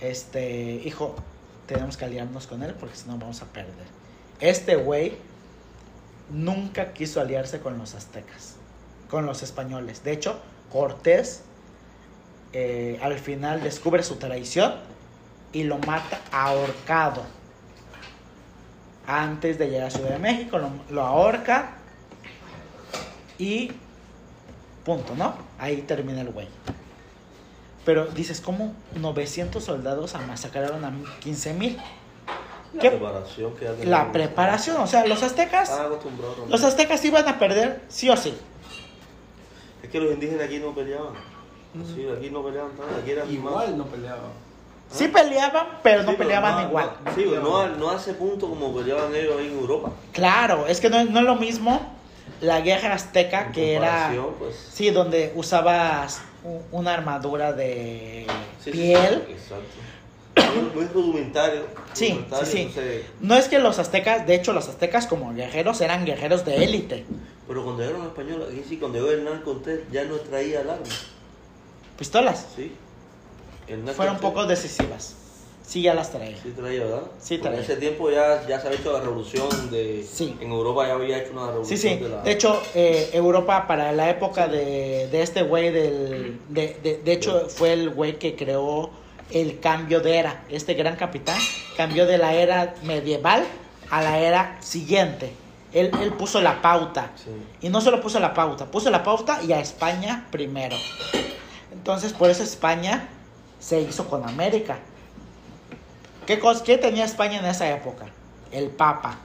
[0.00, 1.14] este, hijo,
[1.66, 3.86] tenemos que aliarnos con él porque si no vamos a perder.
[4.40, 5.16] Este güey
[6.30, 8.56] nunca quiso aliarse con los aztecas,
[9.08, 10.02] con los españoles.
[10.02, 10.40] De hecho,
[10.72, 11.42] Cortés
[12.52, 14.74] eh, al final descubre su traición
[15.52, 17.22] y lo mata ahorcado.
[19.06, 21.76] Antes de llegar a Ciudad de México, lo, lo ahorca
[23.38, 23.72] y
[24.84, 25.34] punto, ¿no?
[25.58, 26.48] Ahí termina el güey.
[27.84, 31.76] Pero dices, ¿cómo 900 soldados masacraron a 15 mil?
[32.74, 32.90] La ¿Qué?
[32.90, 35.72] preparación que ya La preparación, o sea, los aztecas,
[36.48, 38.32] los aztecas iban a perder sí o sí.
[39.82, 41.14] Es que los indígenas aquí no peleaban.
[41.94, 42.94] Sí, aquí no peleaban tanto.
[43.00, 44.28] Aquí eran Igual no peleaba.
[44.90, 46.90] Sí peleaban, pero no peleaban no- igual.
[47.04, 49.90] no- sí, no, no a ese punto como peleaban ellos ahí en Europa.
[50.12, 51.80] Claro, es que no, no es lo mismo
[52.40, 56.22] la guerra azteca En que era, Pues, sí, donde usabas
[56.72, 58.26] una armadura de
[58.64, 59.24] sí, piel.
[59.26, 60.50] sí, exacto.
[60.54, 61.62] Muy, muy rudimentario.
[61.92, 62.80] Sí, rudimentario, sí, sí.
[63.20, 67.04] No es que los aztecas, de hecho los aztecas como guerreros eran guerreros de élite.
[67.46, 70.70] pero cuando llegaron los españoles, aquí sí, cuando llegó Hernán Cortés, ya no traía el
[70.70, 70.84] arma.
[71.98, 72.46] Pistolas.
[72.56, 72.72] Sí.
[73.94, 75.14] Fueron poco decisivas.
[75.70, 76.36] Sí, ya las traía.
[76.42, 77.02] Sí traía, ¿verdad?
[77.20, 77.58] Sí traía.
[77.58, 80.02] En ese tiempo ya, ya se había hecho la revolución de...
[80.02, 80.36] Sí.
[80.40, 81.96] En Europa ya había hecho una Sí, revolución sí.
[82.00, 82.22] de la...
[82.22, 86.40] De hecho, eh, Europa para la época de, de este güey del...
[86.48, 88.90] De, de, de hecho, fue el güey que creó
[89.30, 90.42] el cambio de era.
[90.48, 91.38] Este gran capitán
[91.76, 93.44] cambió de la era medieval
[93.90, 95.32] a la era siguiente.
[95.72, 97.12] Él, él puso la pauta.
[97.14, 97.30] Sí.
[97.64, 100.76] Y no solo puso la pauta, puso la pauta y a España primero.
[101.72, 103.08] Entonces, por eso España
[103.60, 104.80] se hizo con América.
[106.26, 108.06] ¿Qué, cos- qué tenía España en esa época?
[108.52, 109.16] El Papa.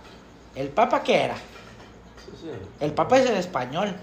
[0.55, 1.36] ¿El Papa qué era?
[2.79, 3.95] El Papa es el español.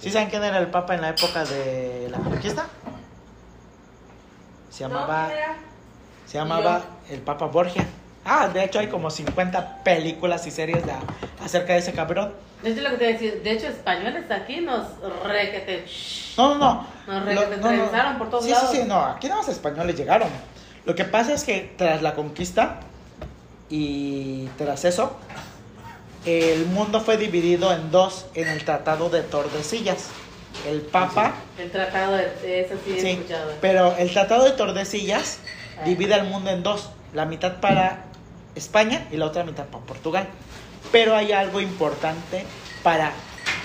[0.00, 2.66] ¿Sí saben quién era el Papa en la época de la conquista?
[4.70, 5.30] Se llamaba,
[6.26, 7.86] se llamaba el Papa Borgia.
[8.24, 10.92] Ah, de hecho hay como 50 películas y series de-
[11.42, 12.32] acerca de ese cabrón.
[12.62, 14.86] De hecho, lo que te decía, de hecho, españoles aquí nos
[15.22, 15.84] requete.
[16.38, 16.86] No, no, no.
[17.06, 18.70] Nos Lo- requetetrenzaron por todos sí, lados.
[18.70, 20.28] Sí, sí, no, aquí nada más españoles llegaron.
[20.86, 22.80] Lo que pasa es que tras la conquista
[23.70, 25.16] y tras eso,
[26.26, 30.08] el mundo fue dividido en dos en el Tratado de Tordesillas.
[30.68, 33.52] El Papa, El tratado de, eso sí he sí, escuchado.
[33.60, 35.38] pero el Tratado de Tordesillas
[35.84, 38.04] divide al mundo en dos, la mitad para
[38.54, 40.28] España y la otra mitad para Portugal.
[40.92, 42.44] Pero hay algo importante
[42.84, 43.12] para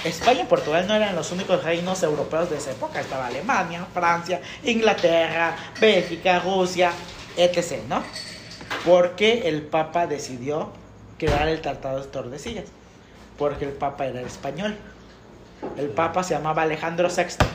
[0.05, 4.39] España y Portugal no eran los únicos reinos europeos de esa época, estaba Alemania, Francia,
[4.63, 6.91] Inglaterra, Bélgica, Rusia,
[7.35, 8.01] etc., ¿no?
[8.85, 10.71] Porque el Papa decidió
[11.17, 12.65] crear el Tratado de Tordesillas,
[13.37, 14.77] porque el Papa era español.
[15.75, 17.45] El Papa se llamaba Alejandro VI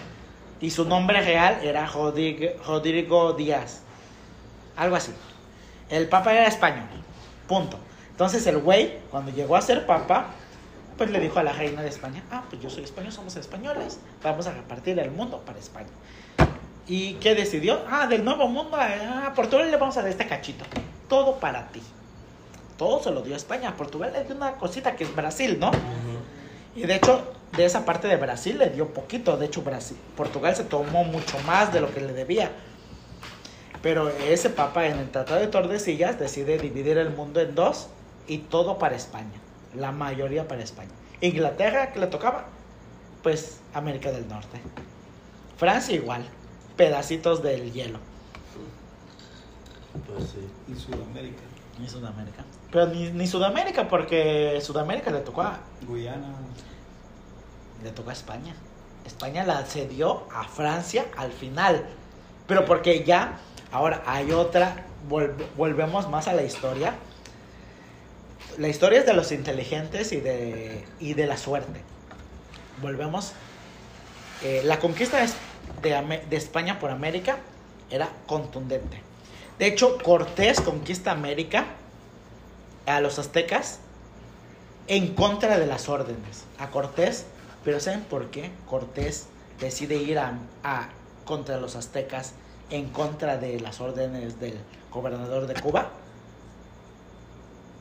[0.61, 3.81] y su nombre real era Rodrigo, Díaz.
[4.77, 5.13] Algo así.
[5.89, 6.85] El Papa era español.
[7.49, 7.79] Punto.
[8.11, 10.27] Entonces el güey, cuando llegó a ser Papa,
[10.97, 13.99] pues le dijo a la reina de España, ah, pues yo soy español, somos españoles,
[14.23, 15.89] vamos a repartir el mundo para España.
[16.87, 17.81] ¿Y qué decidió?
[17.89, 20.65] Ah, del nuevo mundo, a Portugal le vamos a dar este cachito.
[21.09, 21.81] Todo para ti.
[22.77, 23.71] Todo se lo dio a España.
[23.71, 25.71] A Portugal le dio una cosita que es Brasil, ¿no?
[26.77, 29.37] Y de hecho, de esa parte de Brasil le dio poquito.
[29.39, 32.51] De hecho, Brasil, Portugal se tomó mucho más de lo que le debía.
[33.81, 37.89] Pero ese papa en el Tratado de Tordesillas decide dividir el mundo en dos
[38.27, 39.44] y todo para España.
[39.77, 40.91] La mayoría para España.
[41.21, 42.45] Inglaterra, que le tocaba?
[43.23, 44.61] Pues América del Norte.
[45.57, 46.25] Francia igual.
[46.77, 47.99] Pedacitos del hielo.
[50.07, 50.49] Pues sí.
[50.73, 51.43] Y Sudamérica,
[51.85, 52.45] Y Sudamérica.
[52.71, 56.27] Pero ni, ni Sudamérica, porque Sudamérica le tocó a, Guyana.
[57.83, 58.55] le tocó a España.
[59.07, 61.87] España la cedió a Francia al final.
[62.47, 63.39] Pero porque ya,
[63.73, 66.95] ahora hay otra, volve- volvemos más a la historia.
[68.59, 71.81] La historia es de los inteligentes y de, y de la suerte.
[72.81, 73.33] Volvemos.
[74.43, 75.19] Eh, la conquista
[75.83, 77.39] de, España por América
[77.91, 79.01] era contundente.
[79.59, 81.67] De hecho, Cortés conquista América
[82.87, 83.79] a los aztecas
[84.87, 86.45] en contra de las órdenes.
[86.59, 87.27] A Cortés,
[87.65, 88.51] pero ¿saben por qué?
[88.69, 89.27] Cortés
[89.61, 90.39] decide ir a-
[91.25, 92.35] contra los aztecas
[92.71, 94.59] en contra de las órdenes del
[94.93, 95.91] gobernador de Cuba.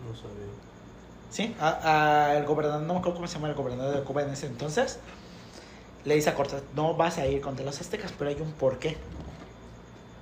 [0.07, 0.52] No sabía.
[1.33, 4.21] Sí, a- a el gobernador, no me acuerdo cómo se llama el gobernador de Cuba
[4.21, 4.99] en ese entonces,
[6.05, 8.97] le dice a Cortés, no vas a ir contra los aztecas, pero hay un porqué.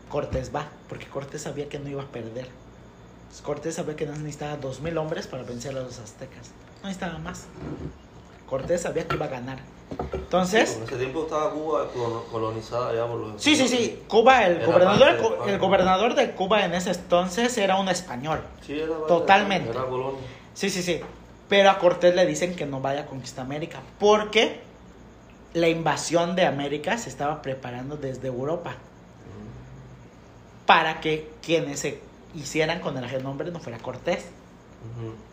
[0.08, 2.48] Cortés va, porque Cortés sabía que no iba a perder.
[3.44, 6.52] Cortés sabía que necesitaba dos mil hombres para vencer a los aztecas.
[6.82, 7.46] No necesitaba más.
[8.50, 9.60] Cortés sabía que iba a ganar.
[10.14, 13.42] Entonces, En ese tiempo estaba Cuba colo- colonizada ya por los.
[13.42, 15.58] sí, sí, sí, Cuba, el gobernador, el España.
[15.58, 18.40] gobernador de Cuba en ese entonces era un español.
[18.66, 19.70] Sí, era Totalmente.
[19.72, 20.22] Era colonia.
[20.54, 21.00] Sí, sí, sí.
[21.50, 24.62] Pero a Cortés le dicen que no vaya a conquistar América porque
[25.54, 28.76] la invasión de América se estaba preparando desde Europa
[30.66, 32.00] para que quienes se
[32.36, 34.26] hicieran con el renombre no fuera Cortés.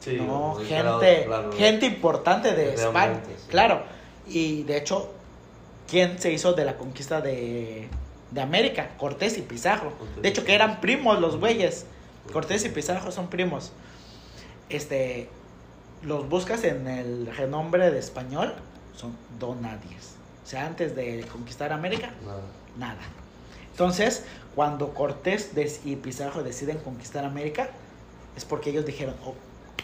[0.01, 1.53] Sí, no, como gente, claro.
[1.53, 3.21] gente importante de España.
[3.25, 3.45] Sí.
[3.49, 3.83] Claro.
[4.27, 5.11] Y de hecho,
[5.89, 7.89] ¿quién se hizo de la conquista de,
[8.31, 8.91] de América?
[8.99, 9.93] Cortés y Pizarro.
[9.93, 11.87] Cortés De hecho, que eran primos los güeyes.
[12.33, 13.73] Cortés y Pizarro son primos.
[14.69, 15.29] Este,
[16.03, 18.55] los buscas en el renombre de español,
[18.95, 20.17] son donadies.
[20.45, 22.41] O sea, antes de conquistar América, Nada.
[22.79, 23.01] nada.
[23.71, 25.53] Entonces, cuando Cortés
[25.85, 27.69] y Pizarro deciden conquistar América,
[28.37, 29.35] es porque ellos dijeron, o,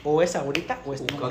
[0.09, 1.29] o es ahorita o es nunca.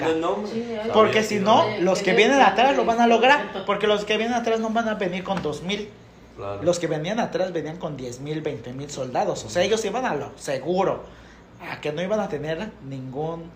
[0.93, 3.65] Porque que si no, los que vienen atrás lo van a lograr.
[3.65, 5.89] Porque los que vienen atrás no van a venir con dos mil.
[6.37, 6.63] Claro.
[6.63, 9.43] Los que venían atrás venían con 10 mil, 20 mil soldados.
[9.45, 11.03] O sea, ellos iban a lo seguro.
[11.71, 13.49] A que no iban a tener ningún...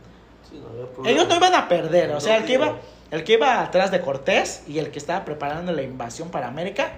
[0.50, 0.62] Sí,
[0.98, 1.06] no.
[1.08, 2.12] Ellos no iban a perder.
[2.12, 2.76] O sea, el que iba,
[3.12, 6.92] el que iba atrás de Cortés y el que estaba preparando la invasión para América,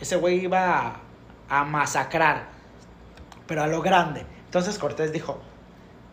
[0.00, 1.00] ese güey iba a,
[1.60, 2.46] a masacrar.
[3.46, 4.24] Pero a lo grande.
[4.46, 5.38] Entonces Cortés dijo,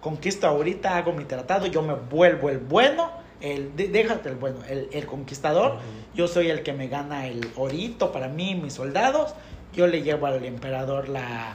[0.01, 3.09] conquisto ahorita, hago mi tratado, yo me vuelvo el bueno.
[3.39, 5.79] El, dé- déjate el bueno, el, el conquistador.
[6.13, 9.33] Yo soy el que me gana el orito para mí y mis soldados.
[9.73, 11.53] Yo le llevo al emperador la...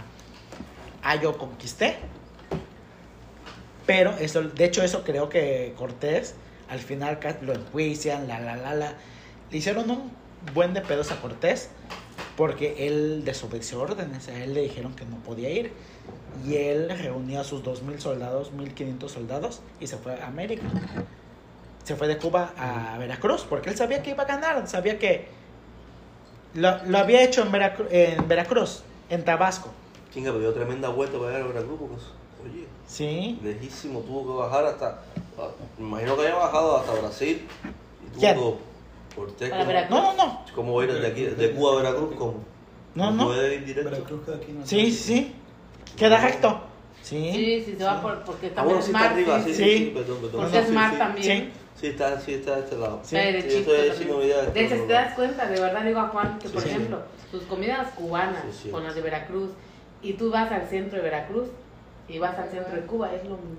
[1.02, 1.96] Ah, yo conquisté.
[3.87, 6.35] Pero eso, de hecho eso creo que Cortés
[6.68, 8.94] al final lo enjuician, la, la, la, la.
[9.51, 10.11] Le hicieron un
[10.55, 11.68] buen de pedos a Cortés
[12.37, 14.29] porque él desobedeció órdenes.
[14.29, 15.72] A él le dijeron que no podía ir.
[16.46, 20.64] Y él reunió a sus 2.000 soldados, 1.500 soldados y se fue a América.
[21.85, 24.66] Se fue de Cuba a Veracruz porque él sabía que iba a ganar.
[24.68, 25.29] Sabía que
[26.55, 29.70] lo, lo había hecho en, Veracru- en Veracruz, en Tabasco.
[30.12, 31.79] Chinga, pero tremenda vuelta para llegar a Veracruz
[32.50, 33.38] oye, Sí.
[33.42, 35.02] lejísimo tuvo que bajar hasta.
[35.38, 37.46] ah, Me imagino que haya bajado hasta Brasil.
[38.06, 38.35] Y tuvo ¿Quién?
[39.38, 39.98] que- Para ¿cómo- Veracruz.
[39.98, 40.40] No, no, no.
[40.54, 42.14] ¿Cómo va a ir desde aquí, de Cuba a Veracruz?
[42.16, 42.35] ¿Cómo?
[42.94, 43.24] No, no.
[43.26, 43.90] puede ir directo?
[43.90, 45.35] Veracruz queda aquí la Sí, sí, sí.
[45.96, 46.61] Queda recto.
[47.02, 47.30] Sí.
[47.32, 49.12] Sí, sí, se va por, porque Ah, también bueno, es sí está mar.
[49.12, 49.78] arriba, sí, sí, sí.
[49.78, 50.40] sí, perdón, perdón.
[50.42, 50.98] Porque No, es sí, mar sí.
[50.98, 51.24] también.
[51.44, 51.52] Sí.
[51.80, 53.00] Sí, está, sí, está de este lado.
[53.02, 53.16] Sí.
[53.16, 54.87] Derechito de De hecho, si te ¿no?
[54.87, 56.68] das cuenta, de verdad digo a Juan que, Sí, por sí.
[56.70, 58.70] ejemplo, sus comidas cubanas Sí, sí.
[58.70, 59.50] con las de Veracruz
[60.02, 61.48] y tú vas al centro de Veracruz
[62.09, 63.57] y vas al centro de Cuba, es lo mismo.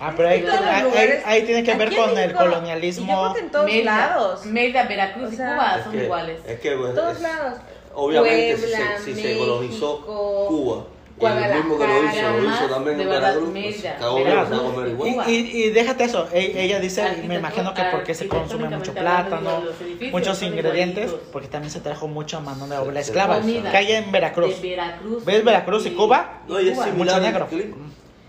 [0.00, 3.22] Ah, pero ahí, ahí- ahí- lugares- ahí tiene que ver con el Y yo colonialismo.
[3.22, 4.46] creo que en todos Mérida, lados.
[4.46, 6.40] Mérida, Veracruz O y sea, Cuba Es son que- iguales.
[6.46, 7.58] Es que, pues, todos es- lados.
[7.94, 10.00] obviamente, si Puebla, se, si se colonizó
[10.48, 10.84] Cuba,
[11.22, 15.30] y el mismo que lo hizo, Guadalajara, lo hizo también en Veracruz, pues, a.
[15.30, 18.92] Y, y- y déjate eso, e- ella dice, me imagino que porque se consume mucho
[18.94, 19.62] plátano,
[20.10, 21.30] muchos ingredientes, igualitos.
[21.32, 24.60] porque también se trajo mucha mano de obra esclava, que hay en Veracruz.
[24.60, 25.24] Veracruz.
[25.24, 26.40] ¿Ves Veracruz y Cuba?
[26.48, 27.46] No, y es Mucho negro.
[27.46, 27.76] clima.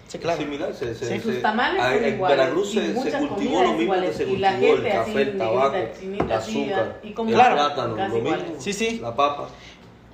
[0.07, 0.37] Sí, claro.
[0.39, 1.19] Es similar, se, se, Sí.
[1.19, 1.59] se- son
[2.03, 2.37] en iguales.
[2.37, 7.07] Veracruz se, cultivó lo mismo que se cultivó el café, el tabaco, el azúcar, y
[7.07, 7.13] el
[7.55, 8.55] plátano, lo mismo.
[8.59, 8.99] Sí, sí.
[9.01, 9.47] la papa,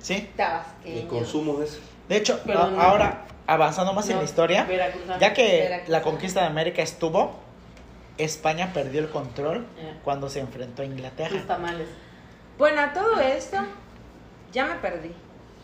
[0.00, 0.26] Sí.
[0.86, 1.80] El consumo es ese.
[2.10, 2.80] De hecho, Pero a- no.
[2.82, 5.18] ahora, avanzando más en la historia, veracruzano.
[5.20, 5.92] ya que Veracruzano.
[5.92, 7.38] la conquista de América estuvo,
[8.18, 9.64] España perdió el control
[10.04, 11.30] cuando se enfrentó a Inglaterra.
[11.30, 11.88] Sus tamales.
[12.58, 13.56] Bueno, a todo esto,
[14.52, 15.12] ya me perdí.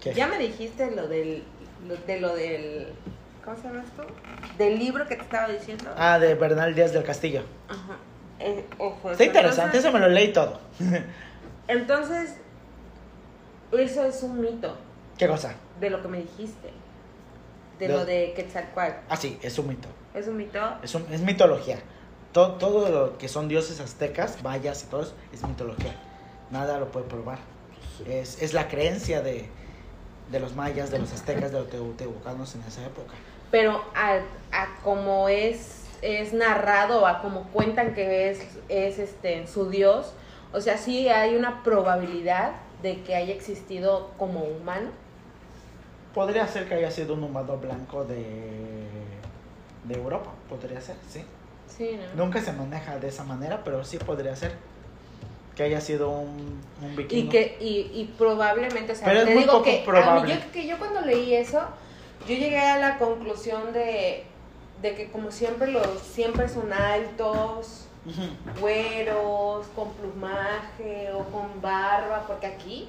[0.00, 0.14] ¿Qué?
[0.14, 1.42] Ya me dijiste lo del,
[1.86, 2.92] lo- de lo del,
[3.44, 4.06] ¿cómo se llama esto?
[4.56, 5.90] Del libro que te estaba diciendo.
[5.98, 7.42] Ah, de Bernal Díaz del Castillo.
[7.68, 7.96] Ajá.
[8.38, 10.60] Eh, ojo, Está interesante, eso me lo leí todo.
[11.68, 12.36] entonces,
[13.72, 14.76] eso es un mito
[15.18, 15.54] ¿Qué cosa?
[15.80, 16.70] de lo que me dijiste.
[17.78, 18.94] De Lo- lo de Quetzalcoatl.
[19.08, 19.88] Ah, sí, es un mito.
[20.14, 20.58] Es un mito.
[20.82, 21.78] Es, un- es mitología.
[22.32, 25.94] Todo, todo lo que son dioses aztecas, mayas y todo eso, es mitología.
[26.50, 27.38] Nada lo puede probar.
[28.06, 29.48] Es, es la creencia de,
[30.30, 33.14] de los mayas, de los aztecas, de los teotihuacanos en esa época.
[33.50, 34.18] Pero a,
[34.52, 40.12] a como es es narrado a como cuentan que es, es este, su dios,
[40.52, 42.52] o sea, sí hay una probabilidad
[42.82, 44.90] de que haya existido como humano.
[46.16, 48.86] Podría ser que haya sido un humano blanco de,
[49.84, 51.22] de Europa, podría ser, sí.
[51.68, 52.24] Sí, ¿no?
[52.24, 54.52] Nunca se maneja de esa manera, pero sí podría ser
[55.54, 57.26] que haya sido un, un vikingo.
[57.26, 59.78] Y que y, y probablemente, o sea, Pero es te muy digo poco que, a
[59.80, 60.34] mí- probable.
[60.34, 61.60] yo, que yo cuando leí eso,
[62.26, 64.24] yo llegué a la conclusión de,
[64.80, 67.82] de que como siempre los siempre son altos,
[68.58, 72.88] güeros, con plumaje o con barba, porque aquí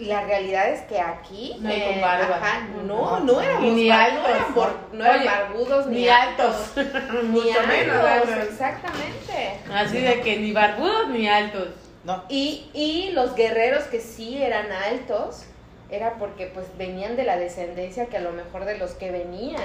[0.00, 4.22] la realidad es que aquí No ajá, no, No, no éramos ni altos.
[4.22, 6.56] no eran, bor- no eran Oye, barbudos Ni altos.
[6.76, 7.96] ni Mucho menos.
[8.04, 8.48] altos, altos.
[8.52, 9.60] exactamente.
[9.72, 11.68] Así de que ni barbudos ni altos.
[12.04, 15.42] No, Y, y los guerreros que sí eran altos,
[15.90, 19.60] era porque pues venían de la descendencia que a lo mejor de los que venían.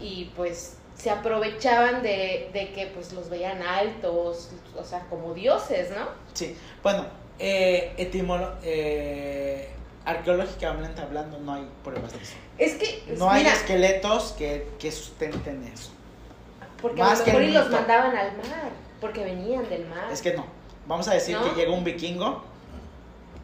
[0.00, 5.90] Y pues se aprovechaban de, de que pues los veían altos, o sea, como dioses,
[5.90, 6.08] ¿no?
[6.34, 6.56] sí.
[6.82, 7.06] Bueno,
[7.38, 9.68] eh, etimolo- eh,
[10.04, 12.34] arqueológicamente hablando, no hay pruebas de eso.
[12.58, 15.90] Es que, No hay esqueletos que, que sustenten eso.
[16.80, 18.70] porque más a que lo mejor el y los mandaban al mar,
[19.00, 20.10] porque venían del mar.
[20.12, 20.44] Es que no.
[20.86, 21.42] Vamos a decir ¿No?
[21.44, 22.42] que llega un vikingo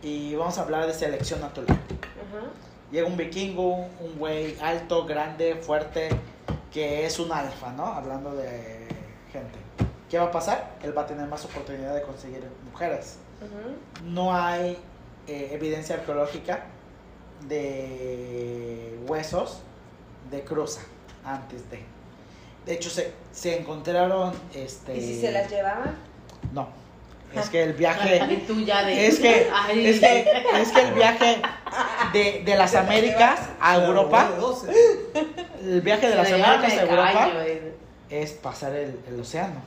[0.03, 1.69] y vamos a hablar de selección natural.
[1.71, 2.47] Ajá.
[2.93, 6.11] Llega un vikingo, un güey alto, grande, fuerte,
[6.73, 7.87] que es un alfa, ¿no?
[7.87, 8.87] Hablando de
[9.33, 9.59] gente.
[10.11, 10.73] ¿Qué va a pasar?
[10.83, 13.17] Él va a tener más oportunidad de conseguir mujeres.
[14.05, 14.77] No hay
[15.27, 16.65] eh, evidencia arqueológica
[17.49, 19.61] de huesos
[20.31, 20.83] de cruza
[21.25, 21.81] antes de.
[22.67, 24.33] De hecho, se, se encontraron.
[24.55, 25.97] Este, ¿Y si se las llevaban?
[26.53, 26.69] No.
[27.35, 28.17] Es que el viaje.
[29.07, 30.27] Es que, es que,
[30.61, 31.41] es que el viaje
[32.13, 34.31] de, de las Américas a Europa,
[35.63, 37.75] el viaje de las Américas a Europa eh.
[38.11, 39.63] es pasar el, el océano.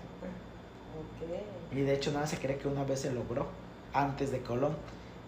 [1.72, 3.48] Y de hecho nada se cree que una vez se logró
[3.94, 4.76] antes de Colón.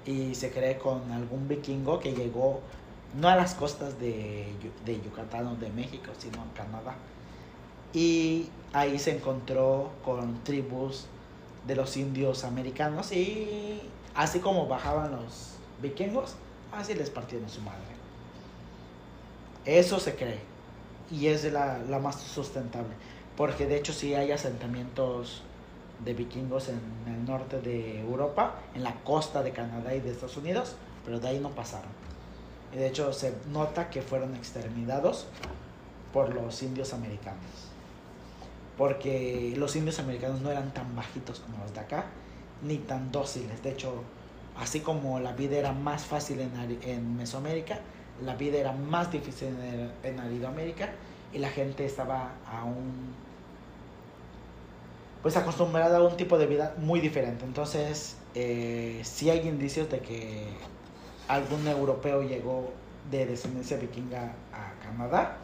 [0.06, 2.62] Y se cree con algún vikingo que llegó
[3.20, 4.48] no a las costas de,
[4.86, 6.96] de Yucatán o de México, sino a Canadá.
[7.94, 11.08] Y ahí se encontró con tribus
[11.66, 13.82] de los indios americanos y
[14.14, 16.36] así como bajaban los vikingos,
[16.72, 17.80] así les partieron su madre.
[19.66, 20.40] Eso se cree
[21.10, 22.94] y es la, la más sustentable,
[23.38, 25.42] porque de hecho sí hay asentamientos
[26.04, 30.38] de vikingos en el norte de Europa, en la costa de Canadá y de Estados
[30.38, 31.90] Unidos, pero de ahí no pasaron.
[32.74, 35.28] Y de hecho se nota que fueron exterminados
[36.12, 37.70] por los indios americanos.
[38.78, 42.06] Porque los indios americanos no eran tan bajitos como los de acá,
[42.62, 43.64] ni tan dóciles.
[43.64, 44.04] De hecho,
[44.58, 47.80] así como la vida era más fácil en, en Mesoamérica,
[48.24, 50.90] la vida era más difícil en, en Aridoamérica
[51.34, 53.14] y la gente estaba aún
[55.26, 57.46] pues acostumbrada a un tipo de vida muy diferente.
[57.46, 60.46] Entonces, eh, sí hay indicios de que
[61.28, 62.72] algún europeo llegó
[63.10, 65.38] de descendencia vikinga a Canadá,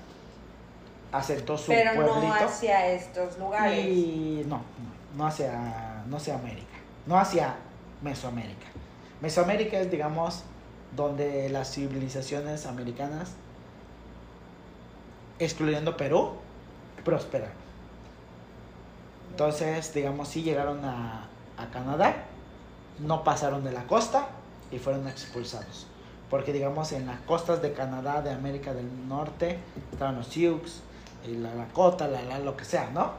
[1.11, 3.83] asentó su Pero no pueblito hacia estos lugares.
[3.83, 7.55] y no, no, no hacia, no hacia América, no hacia
[8.03, 8.67] Mesoamérica.
[9.19, 10.43] Mesoamérica es, digamos,
[10.95, 13.31] donde las civilizaciones americanas,
[15.39, 16.33] excluyendo Perú,
[17.03, 17.60] prosperan.
[19.31, 21.27] Entonces, digamos, sí llegaron a,
[21.71, 22.15] Canadá,
[22.99, 24.27] no pasaron de la costa
[24.71, 25.87] y fueron expulsados.
[26.29, 29.59] Porque, digamos, en las costas de Canadá, de América del Norte,
[29.91, 30.81] estaban los Sioux,
[31.27, 33.11] y la Lakota, la, la, lo que sea, ¿no?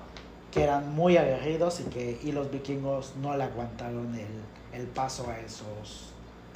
[0.50, 5.30] Que eran muy aguerridos y que y los vikingos no le aguantaron el, el paso
[5.30, 6.10] a esos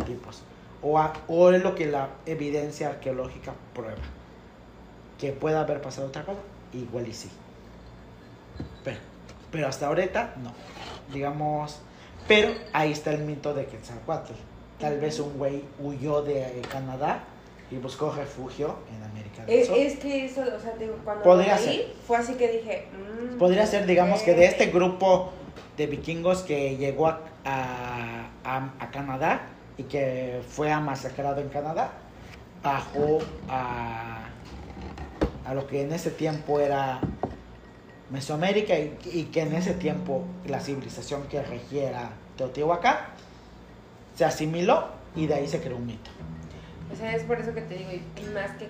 [0.04, 0.42] tipos.
[0.82, 3.96] O, a- o es lo que la evidencia arqueológica prueba.
[5.18, 6.40] Que pueda haber pasado otra cosa,
[6.72, 7.30] igual y sí.
[9.56, 10.52] Pero, hasta ahorita no.
[11.12, 11.80] Digamos,
[12.28, 14.32] pero ahí está el mito de Quetzalcoatl.
[14.78, 17.20] Tal vez un güey huyó de Canadá
[17.70, 19.76] y buscó refugio en América del Es, Sur.
[19.78, 21.56] es que eso, o sea, digo, cuando Podría
[22.06, 22.88] fue así que dije.
[23.34, 25.32] mm, Podría ser, digamos, que de este grupo
[25.76, 29.40] de vikingos que llegó a, a, a- a Canadá
[29.78, 31.90] y que fue masacrado en Canadá,
[32.62, 34.24] bajó a,
[35.46, 37.00] a lo que en ese tiempo era
[38.10, 42.96] Mesoamérica y, y que en ese tiempo la civilización que regiera Teotihuacán
[44.14, 46.10] se asimiló y de ahí se creó un mito.
[46.92, 48.68] O sea, es por eso que te digo, y más que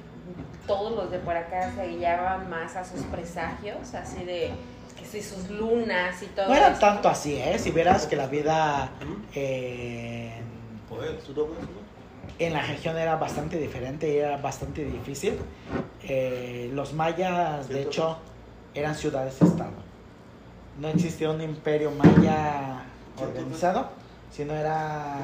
[0.67, 4.51] todos los de por acá se guiaban más a sus presagios, así de
[4.99, 6.81] que si sus lunas y todo No era eso.
[6.81, 7.59] tanto así, ¿eh?
[7.59, 8.91] Si vieras que la vida
[9.35, 10.47] en
[12.39, 15.39] en la región era bastante diferente y era bastante difícil.
[16.03, 18.19] Eh, los mayas, de hecho,
[18.77, 19.73] eran ciudades-estado.
[20.79, 22.83] No existía un imperio maya
[23.19, 23.89] organizado,
[24.31, 25.19] sino era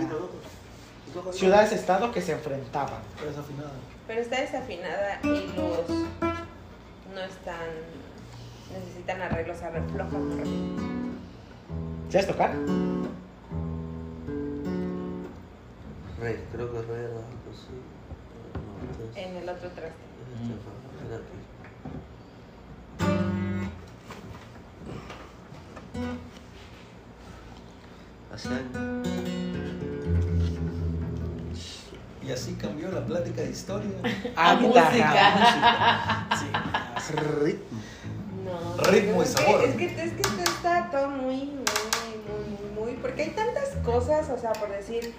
[1.32, 3.03] ciudades-estado que se enfrentaban.
[4.07, 5.88] Pero está desafinada y los
[7.14, 7.68] no están.
[8.72, 10.62] necesitan arreglos a muy rápido.
[12.11, 12.55] ¿Sabes tocar?
[16.20, 17.20] Re, creo que re era
[19.16, 20.12] En el otro traste.
[21.03, 21.61] este
[32.93, 33.90] la plática de historia.
[34.36, 36.26] Ah, música.
[37.03, 37.80] Sí, ritmo.
[38.45, 38.82] No.
[38.84, 39.64] Ritmo y es que- sabor.
[39.64, 41.55] Es que, es que esto está todo muy, muy,
[42.28, 42.93] muy, muy.
[43.03, 45.12] Porque hay tantas cosas, o sea, por decir.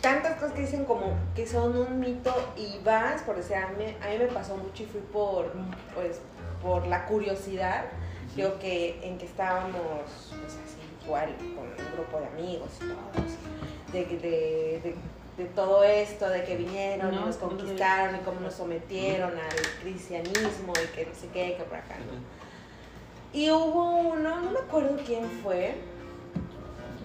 [0.00, 3.84] Tantas cosas que dicen como que son un mito y vas, por decir, a mí,
[4.04, 5.52] a mí me pasó mucho y fui por,
[5.94, 6.20] pues,
[6.62, 7.86] por la curiosidad.
[8.34, 9.72] Creo que en que estábamos,
[10.28, 13.32] pues así, igual, con un grupo de amigos y todos,
[13.92, 14.94] de, de, de,
[15.36, 19.32] de todo esto, de que vinieron y No, nos no conquistaron y cómo nos sometieron
[19.32, 22.36] al cristianismo y que no sé qué, que por acá, ¿no?
[23.38, 25.74] Y hubo uno, no me acuerdo quién fue,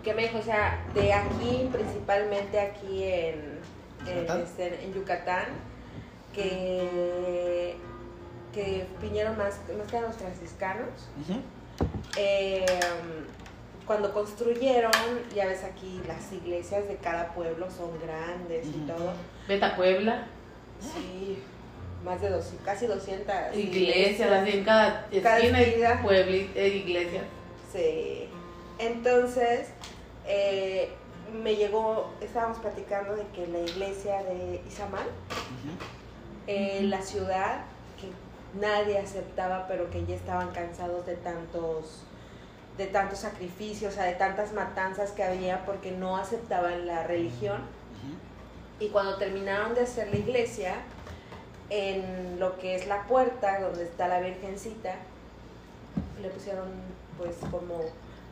[0.04, 3.60] que me dijo, o sea, de aquí, principalmente aquí en,
[4.08, 4.42] en, ¿Yucatán?
[4.42, 5.46] este, en Yucatán,
[6.34, 7.76] que,
[8.54, 10.88] que vinieron más, más que los franciscanos,
[12.18, 12.66] eh,
[13.92, 14.90] cuando construyeron,
[15.36, 19.12] ya ves aquí, las iglesias de cada pueblo son grandes y todo.
[19.50, 20.28] Vete a Puebla,
[20.80, 21.38] Sí,
[22.06, 27.24] más de dos, casi 200 iglesias, así en cada Cada esquina puebli- eh, iglesia.
[27.74, 28.30] Sí.
[28.80, 29.68] Entonces,
[30.26, 30.88] eh,
[31.44, 35.06] me llegó, estábamos platicando de que la iglesia de Izamal,
[36.48, 37.66] eh, la ciudad
[38.00, 38.08] que
[38.58, 42.04] nadie aceptaba, pero que ya estaban cansados de tantos
[42.78, 47.62] de tantos sacrificios, o sea, de tantas matanzas que había porque no aceptaban la religión.
[48.80, 50.76] Y cuando terminaron de hacer la iglesia,
[51.70, 54.96] en lo que es la puerta donde está la Virgencita,
[56.22, 56.68] le pusieron
[57.18, 57.82] pues como,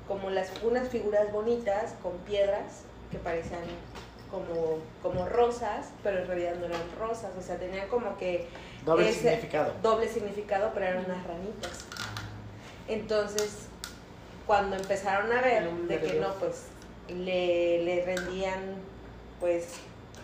[0.07, 2.81] como las, unas figuras bonitas con piedras
[3.11, 3.61] que parecían
[4.31, 8.47] como, como rosas, pero en realidad no eran rosas, o sea, tenían como que
[8.85, 9.73] Doble Ese- significado.
[9.83, 11.85] doble significado, pero eran unas ranitas.
[12.87, 13.67] Entonces,
[14.49, 16.63] cuando empezaron a ver de que no, pues
[17.07, 18.59] le, le rendían
[19.39, 19.67] pues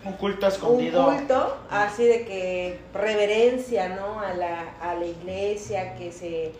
[0.04, 1.04] Un culto un escondido.
[1.06, 6.50] culto así de que reverencia no a la, a la iglesia que se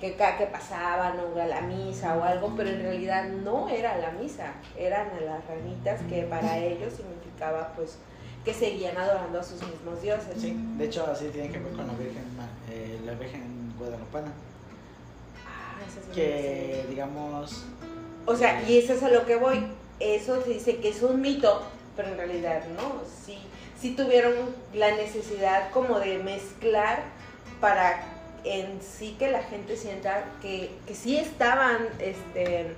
[0.00, 3.96] que cada que pasaban o a la misa o algo pero en realidad no era
[3.98, 7.98] la misa eran a las ranitas que para ellos significaba pues
[8.44, 11.88] que seguían adorando a sus mismos dioses Sí, de hecho así tiene que ver con
[11.88, 12.22] la Virgen,
[12.70, 14.32] eh, la Virgen Guadalupana.
[16.14, 17.64] Que digamos,
[18.24, 19.66] O sea, y eso es a lo que voy.
[20.00, 21.62] Eso se dice que es un mito,
[21.94, 23.02] pero en realidad no.
[23.24, 23.38] Sí,
[23.80, 24.34] sí tuvieron
[24.74, 27.02] la necesidad como de mezclar
[27.60, 28.02] para
[28.44, 32.74] en sí que la gente sienta que, que sí estaban, este,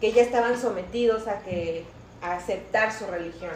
[0.00, 1.84] que ya estaban sometidos a que
[2.22, 3.52] a aceptar su religión.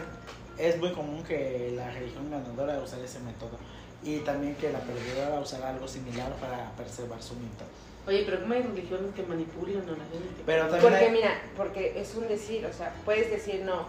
[0.57, 3.57] es muy común que la religión ganadora usar ese método.
[4.03, 7.65] Y también que la perdedora usara algo similar para preservar su mito.
[8.09, 10.43] Oye, pero ¿cómo hay religiones que manipulan o la gente que...
[10.45, 13.85] Pero también Porque hay- mira, porque es un decir, o sea, puedes decir no.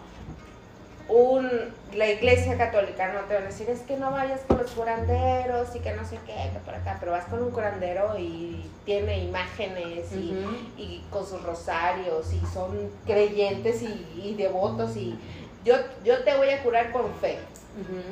[1.09, 1.49] Un,
[1.95, 5.75] la iglesia católica no te van a decir es que no vayas con los curanderos
[5.75, 9.25] y que no sé qué, que por acá, pero vas con un curandero y tiene
[9.25, 10.37] imágenes y,
[10.77, 15.19] y con sus rosarios y son creyentes y, y devotos y
[15.65, 17.39] yo, yo te voy a curar con fe.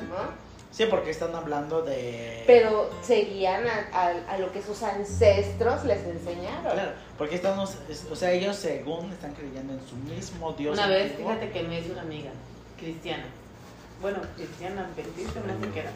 [0.09, 0.47] ¿no?
[0.79, 2.45] Sí, porque están hablando de...
[2.47, 6.72] Pero seguían a, a- a lo que sus ancestros les enseñaron.
[6.72, 10.74] Claro, porque estamos, es- o sea, ellos según están creyendo en su mismo Dios.
[10.79, 11.33] Una vez, antiguo.
[11.33, 12.31] fíjate que me hizo una amiga
[12.79, 13.24] cristiana.
[14.01, 15.91] Bueno, cristiana, adventista, no sé qué era.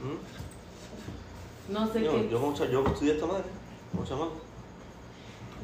[0.00, 1.72] ¿Mm?
[1.72, 2.28] No sé Yo, qué.
[2.30, 3.42] yo, como cha- yo estudié esta madre,
[3.90, 4.32] como chamaco,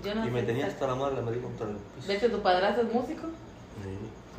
[0.05, 2.09] yo no y me tenía hasta la madre, la me di contra el piso.
[2.09, 3.28] De hecho, tu padrastro es músico.
[3.82, 3.91] Sí,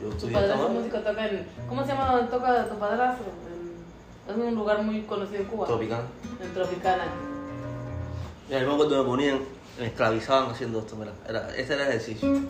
[0.02, 1.48] Yo Tu estudié esta padrastro músico, toca en.
[1.68, 3.26] ¿Cómo se llama donde toca tu padrastro?
[4.28, 5.66] En- es un lugar muy conocido en Cuba.
[5.68, 6.04] tropicana.
[6.41, 7.04] En Tropicana.
[8.50, 9.39] Mira, acuerdo que me ponían,
[9.80, 12.41] me esclavizaban haciendo esto, mira, era, ese era el ejercicio.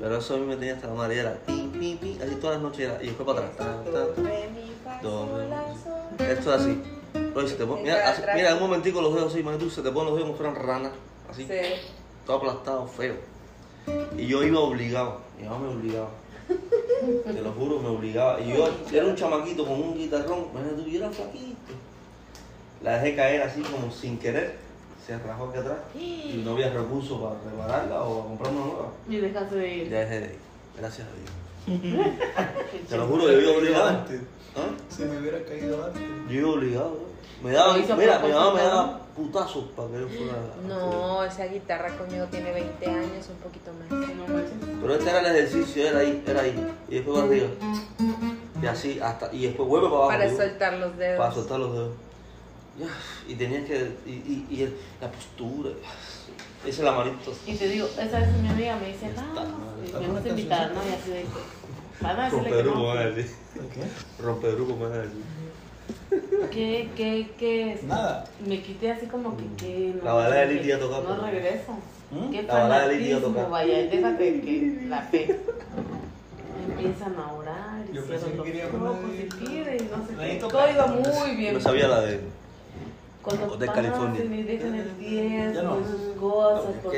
[0.00, 2.34] Pero eso a mí me tenía hasta la madre, y era pim, pim, pim, así
[2.36, 3.56] todas las noches, era, y después para atrás.
[3.56, 4.06] tan, tan.
[6.28, 6.82] Esto es así.
[7.34, 9.68] Oye, se te pone, mira, así- mira, en un momentico los dedos así, man, tú
[9.70, 10.92] se te ponen los dedos como fueran ranas,
[11.30, 11.54] así, Sí.
[12.26, 13.14] todo aplastado, feo.
[14.16, 16.10] Y yo iba obligado, mi mamá me obligaba.
[17.24, 18.40] Te lo juro, me obligaba.
[18.40, 21.72] Y yo era un chamaquito con un guitarrón, imagínate tú, y era flaquito.
[22.82, 24.56] la dejé caer así como sin querer,
[25.06, 28.88] se rajó aquí atrás y no había recursos para repararla o comprar una nueva.
[29.08, 29.90] Y dejaste de ir.
[29.90, 30.38] Ya dejé de ir,
[30.78, 31.44] gracias a Dios.
[32.88, 33.88] Te lo juro, yo iba obligado.
[33.88, 34.20] Antes.
[34.56, 34.68] ¿Ah?
[34.88, 36.02] Se me hubiera caído antes.
[36.28, 37.13] Yo iba obligado.
[37.44, 40.32] Me daba, Lo hizo a mira, mi mamá me daba putazos para que yo fuera.
[40.66, 43.88] No, esa guitarra conmigo tiene 20 años, un poquito más.
[44.80, 46.74] Pero este era el ejercicio, era ahí, era ahí.
[46.88, 47.48] Y después para arriba.
[48.62, 49.30] Y así, hasta.
[49.32, 50.10] Y después vuelve para abajo.
[50.18, 51.18] Para soltar los dedos.
[51.18, 51.92] Para soltar los dedos.
[52.78, 52.86] Ya,
[53.28, 53.92] Y tenías que.
[54.06, 55.70] Y, y, y el- la postura.
[56.66, 57.30] Esa es la manito.
[57.46, 60.80] Y te digo, esa vez mi amiga me dice, no, me gusta invitar, ¿no?
[60.82, 61.26] Y así de,
[62.00, 62.88] van a decirle Romper grupo, no.
[62.88, 63.36] me va a decir.
[63.74, 64.22] ¿Qué?
[64.22, 65.02] Romper grupo, me va
[66.50, 67.80] ¿Qué, qué, qué?
[67.86, 68.24] Nada.
[68.46, 70.04] Me quité así como que, que no.
[70.04, 71.32] La balada de que Liti a tocar, No pues.
[71.32, 71.72] regreso.
[72.10, 72.30] ¿Mm?
[72.30, 73.50] Qué La balada de Liti a fanatismo, tocar.
[73.50, 75.40] vaya, déjate que la fe.
[76.68, 80.06] Empiezan a orar y Yo cierran pensé que los quería ojos poner- y piden no
[80.06, 80.36] sé qué.
[80.40, 80.58] toca.
[80.58, 81.54] Todo iba muy bien.
[81.54, 82.20] No sabía la de.
[83.22, 84.24] Cuando pasan California.
[84.24, 85.76] y dejan el Ya diezmo no.
[85.86, 86.90] sus cosas, No.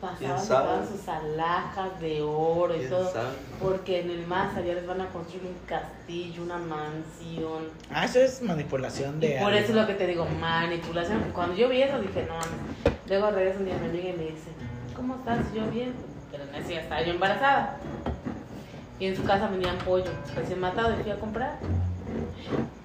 [0.00, 3.12] Pasaban sus alhajas de oro y ¿Quién todo.
[3.12, 3.28] sabe?
[3.60, 7.68] Porque en el más allá les van a construir un castillo, una mansión.
[7.92, 9.38] Ah, eso es manipulación Y de.
[9.40, 11.20] por eso es lo que te digo, manipulación.
[11.34, 12.98] Cuando yo vi eso dije, no mames.
[13.08, 14.50] Luego regresa un día mi amiga y me dice,
[14.94, 15.38] ¿cómo estás?
[15.54, 15.92] Yo bien.
[16.30, 17.76] Pero en ese día estaba yo embarazada.
[19.00, 21.58] Y en su casa venían pollo recién matado y fui a comprar.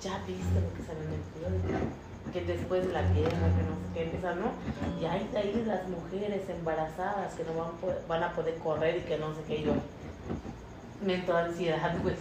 [0.02, 1.22] Ya viste lo que sale en el
[1.62, 1.86] periódico.
[2.34, 5.00] Que después de la guerra, que no sé qué, ¿no?
[5.00, 7.72] Y hay de ahí las mujeres embarazadas que no van,
[8.08, 9.58] van a poder correr y que no sé qué.
[9.60, 9.74] Y yo,
[11.06, 12.16] me entró ansiedad, pues.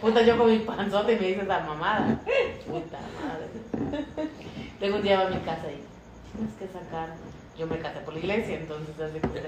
[0.00, 2.20] Puta, yo con mi panzote y me dice esa mamada.
[2.66, 4.04] Puta madre.
[4.80, 5.82] Luego un día va a mi casa y
[6.36, 7.14] tienes que sacar.
[7.58, 8.94] Yo me casé por la iglesia, entonces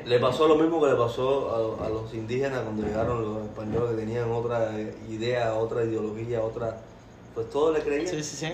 [0.04, 3.90] Le pasó lo mismo que le pasó a, a los indígenas cuando llegaron los españoles
[3.90, 4.72] que tenían otra
[5.08, 6.78] idea, otra ideología, otra.
[7.34, 8.08] Pues todo le creían.
[8.08, 8.52] Sí, sí, sí.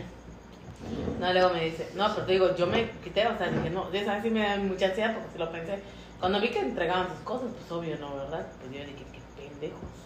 [1.20, 3.90] No, luego me dice, no, pero te digo, yo me quité, o sea, dije, no,
[3.90, 5.80] de esa sí me da mucha ansiedad porque si lo pensé.
[6.20, 8.14] Cuando vi que entregaban sus cosas, pues obvio, ¿no?
[8.16, 8.46] ¿Verdad?
[8.60, 9.96] Pues yo dije, qué pendejos.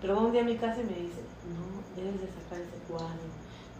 [0.00, 3.28] Pero un día a mi casa y me dice, no, debes de sacar ese cuadro,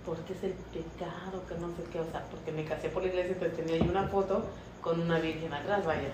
[0.05, 3.09] porque es el pecado, que no sé qué, o sea, porque me casé por la
[3.09, 4.45] iglesia, entonces tenía ahí una foto
[4.81, 6.11] con una virgen atrás, vaya.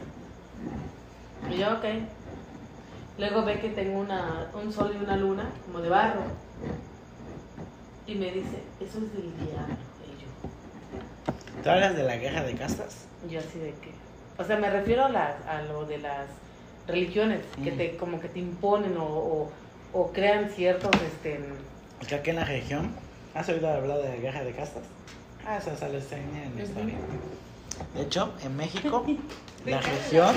[1.50, 1.84] Y yo, ok.
[3.18, 6.22] Luego ve que tengo una, un sol y una luna, como de barro.
[8.06, 9.74] Y me dice, eso es del diablo.
[10.04, 13.06] Y yo, ¿Tú hablas de la guerra de castas?
[13.30, 13.90] yo así de que.
[14.36, 16.26] O sea, me refiero a, la- a lo de las
[16.86, 17.76] religiones, que Mm.
[17.78, 19.52] te como que te imponen o, o,
[19.94, 21.40] o crean ciertos este
[22.00, 22.90] Es que aquí en la región,
[23.34, 24.82] ¿has oído hablar de la guerra de castas?
[25.46, 26.94] Ah, eso enseña en la historia.
[27.94, 29.04] De hecho, en México,
[29.66, 30.34] la región.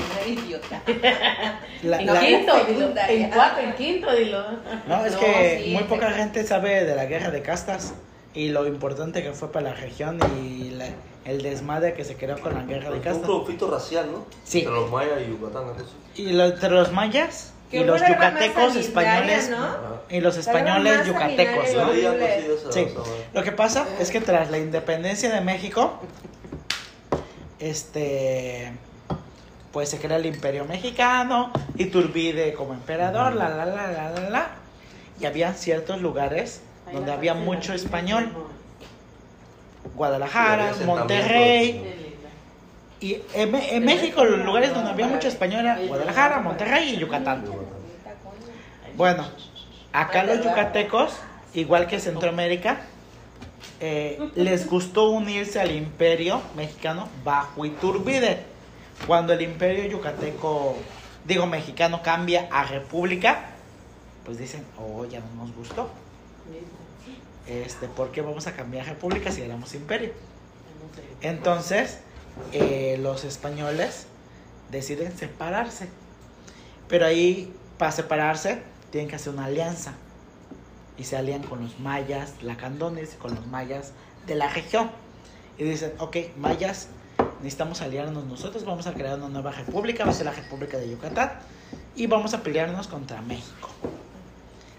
[1.84, 4.44] La, en la- quinto, dilo, en cuarto, en quinto, dilo.
[4.88, 7.94] no, es No, que sí, muy en poca gente sabe de la guerra de castas
[8.34, 10.90] y lo importante que fue para la región y la-
[11.26, 13.28] el desmadre que se creó con la guerra de Fue un castas.
[13.30, 14.26] conflicto racial, ¿no?
[14.46, 14.60] Sí.
[14.60, 15.64] Entre los mayas y Yucatán.
[16.16, 19.52] Y lo- entre los mayas y los yucatecos españoles
[20.10, 21.68] y los españoles yucatecos,
[22.74, 22.88] Sí.
[23.34, 26.00] Lo que pasa es que tras la independencia de México,
[27.60, 28.72] este,
[29.72, 34.48] pues se crea el Imperio Mexicano, Iturbide como emperador, la la la la la la,
[35.20, 38.32] y había ciertos lugares donde había mucho español,
[39.96, 42.14] Guadalajara, Monterrey,
[43.00, 47.46] y en, en México los lugares donde había mucho español era Guadalajara, Monterrey y Yucatán.
[48.96, 49.28] Bueno,
[49.94, 51.14] acá los yucatecos,
[51.54, 52.82] igual que Centroamérica,
[53.80, 58.44] eh, les gustó unirse al imperio mexicano bajo Iturbide.
[59.06, 60.76] Cuando el imperio yucateco,
[61.26, 63.52] digo mexicano, cambia a república,
[64.26, 65.90] pues dicen, oh, ya no nos gustó.
[67.46, 70.12] Este, ¿Por qué vamos a cambiar a república si éramos imperio?
[71.22, 72.00] Entonces,
[72.52, 74.08] eh, los españoles
[74.72, 75.88] deciden separarse.
[76.88, 78.62] Pero ahí, para separarse,
[78.92, 79.94] tienen que hacer una alianza.
[80.98, 83.92] Y se alían con los mayas lacandones y con los mayas
[84.26, 84.90] de la región.
[85.58, 86.88] Y dicen, ok, mayas,
[87.40, 90.90] necesitamos aliarnos nosotros, vamos a crear una nueva república, va a ser la República de
[90.90, 91.32] Yucatán.
[91.96, 93.70] Y vamos a pelearnos contra México.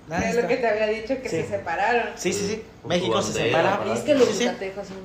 [0.09, 1.37] Nada, Es lo que te había dicho que Sí.
[1.43, 2.09] se separaron.
[2.17, 2.63] Sí, sí, sí.
[2.87, 3.81] México se separa.
[3.93, 4.45] es que los Sí, sí.
[4.45, 4.97] yucatecos son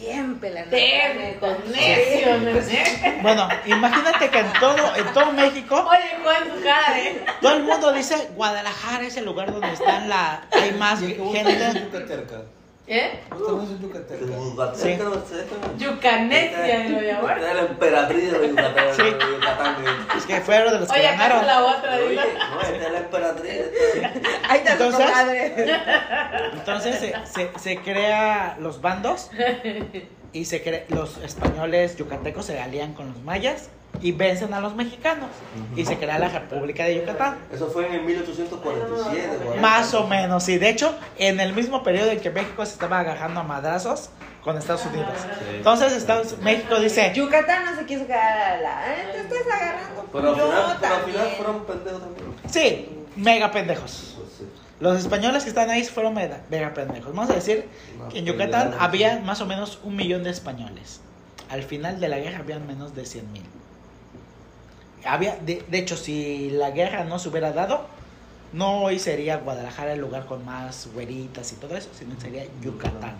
[0.00, 0.40] bien.
[0.40, 2.88] Tercos, necios, necios.
[3.22, 7.24] Bueno, imagínate que en todo, en todo México Oye, Juan, su cara, eh.
[7.40, 11.88] Todo el mundo dice Guadalajara es el lugar donde están la hay más gente.
[12.90, 13.20] ¿Eh?
[13.30, 14.24] Usted no es yucateca.
[14.24, 17.44] Yucatán, son- Yucanesia, lo llamaron.
[17.44, 18.86] Es la emperatriz de Yucatán.
[18.96, 19.02] Sí.
[20.16, 21.46] Es que fueron de los que Oye, ¿acaso ganaron.
[21.46, 21.94] la otra?
[21.96, 23.52] Oye, no, esta es la emperatriz.
[24.48, 25.68] Ahí está su Entonces-.
[26.54, 29.30] Entonces se, se, se crea los bandos
[30.32, 33.68] y se cre- los españoles yucatecos se alían con los mayas
[34.00, 35.28] y vencen a los mexicanos
[35.74, 37.38] y se crea la República de Yucatán.
[37.52, 39.38] Eso fue en el 1847.
[39.44, 39.60] güey.
[39.60, 43.00] Más o menos, y de hecho, en el mismo periodo en que México se estaba
[43.00, 44.10] agarrando a madrazos
[44.42, 45.12] con Estados Unidos.
[45.52, 48.94] Entonces Estados, México dice, Yucatán no se quiso quedar a la.
[48.94, 49.06] ¿eh?
[49.12, 50.06] Te estás agarrando.
[50.12, 52.34] Pero al final, pero al final fueron pendejos también.
[52.48, 54.14] sí, mega pendejos.
[54.16, 54.44] Pues sí.
[54.80, 57.12] Los españoles que están ahí fueron mega, mega pendejos.
[57.12, 57.68] Vamos a decir
[58.10, 61.00] que en Yucatán había más o menos un millón de españoles.
[61.50, 63.42] Al final de la guerra habían menos de 100 mil.
[65.04, 67.86] Había, de, de hecho, si la guerra no se hubiera dado,
[68.52, 73.14] no hoy sería Guadalajara el lugar con más güeritas y todo eso, sino sería Yucatán.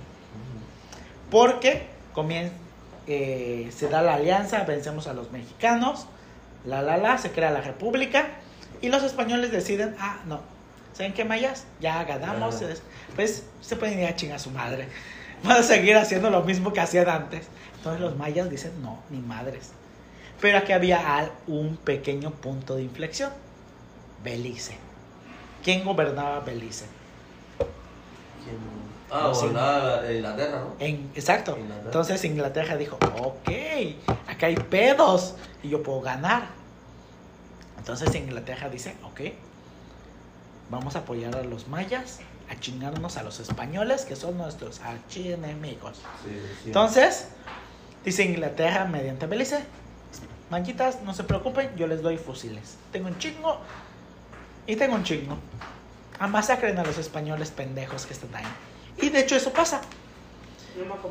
[1.31, 2.51] Porque comien-
[3.07, 6.07] eh, se da la alianza, vencemos a los mexicanos,
[6.65, 8.27] la la la, se crea la república
[8.83, 10.41] y los españoles deciden, ah, no,
[10.95, 11.65] ¿saben qué mayas?
[11.81, 12.57] Ya ganamos,
[13.17, 14.89] pues se pueden ir a chingar a su madre.
[15.45, 17.47] Van a seguir haciendo lo mismo que hacían antes.
[17.77, 19.71] Entonces los mayas dicen, no, ni madres.
[20.41, 23.31] Pero aquí había un pequeño punto de inflexión.
[24.23, 24.77] Belice.
[25.65, 26.87] ¿Quién gobernaba Belice?
[28.45, 28.57] ¿Quién?
[29.11, 30.75] Ah, gobernaba la- Inglaterra, ¿no?
[30.79, 31.57] En, exacto.
[31.59, 31.87] Inglaterra.
[31.87, 33.49] Entonces Inglaterra dijo, ok,
[34.29, 36.49] acá hay pedos y yo puedo ganar.
[37.79, 39.21] Entonces Inglaterra dice, ok,
[40.71, 42.21] vamos a apoyar a los mayas,
[42.51, 45.97] a chingarnos a los españoles, que son nuestros archienemigos.
[45.97, 46.31] Sí,
[46.63, 46.67] sí.
[46.67, 47.29] Entonces,
[48.05, 49.65] dice Inglaterra mediante Belice,
[50.51, 52.77] manchitas, no se preocupen, yo les doy fusiles.
[52.93, 53.59] Tengo un chingo
[54.67, 55.37] y tengo un chingo.
[56.19, 58.45] A masacren a los españoles pendejos que están ahí.
[59.01, 59.81] Y de hecho eso pasa.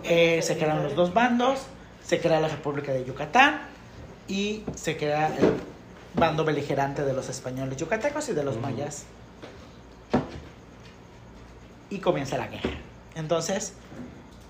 [0.04, 1.60] Eh, se crean los dos bandos,
[2.06, 3.62] se crea la República de Yucatán
[4.28, 5.54] y se crea el
[6.14, 9.06] bando beligerante de los españoles yucatecos y de los mayas.
[11.90, 12.78] Y comienza la guerra.
[13.16, 13.74] Entonces,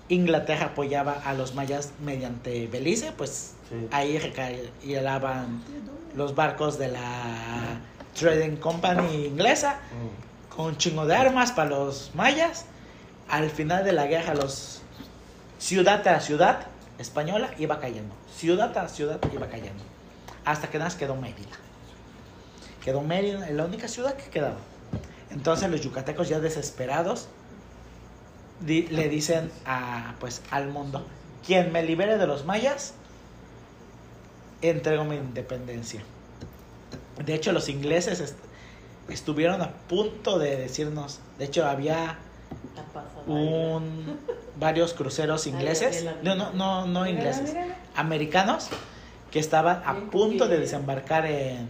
[0.08, 3.88] Inglaterra apoyaba a los mayas mediante Belice, pues Sí.
[3.92, 5.62] ahí recaían
[6.16, 7.80] los barcos de la
[8.18, 10.54] Trading Company inglesa Mm.
[10.56, 12.64] con un chingo de armas para los mayas.
[13.28, 14.80] Al final de la guerra, los
[15.58, 16.66] ciudad tras ciudad
[16.98, 18.14] española iba cayendo.
[18.34, 19.84] Ciudad tras ciudad iba cayendo.
[20.44, 21.50] Hasta que nada más quedó Mérida.
[22.82, 24.56] Quedó Mérida, la única ciudad que quedaba.
[25.30, 27.28] Entonces los yucatecos ya desesperados
[28.60, 31.06] di- le dicen a, pues, al mundo,
[31.46, 32.94] quien me libere de los mayas,
[34.62, 36.02] entrego mi independencia.
[37.24, 38.36] De hecho, los ingleses est-
[39.08, 42.16] estuvieron a punto de decirnos, de hecho había
[43.26, 44.18] un
[44.58, 47.50] varios cruceros ingleses, no, no, no, no ingleses,
[47.94, 48.68] americanos,
[49.30, 51.68] que estaban a punto de desembarcar en,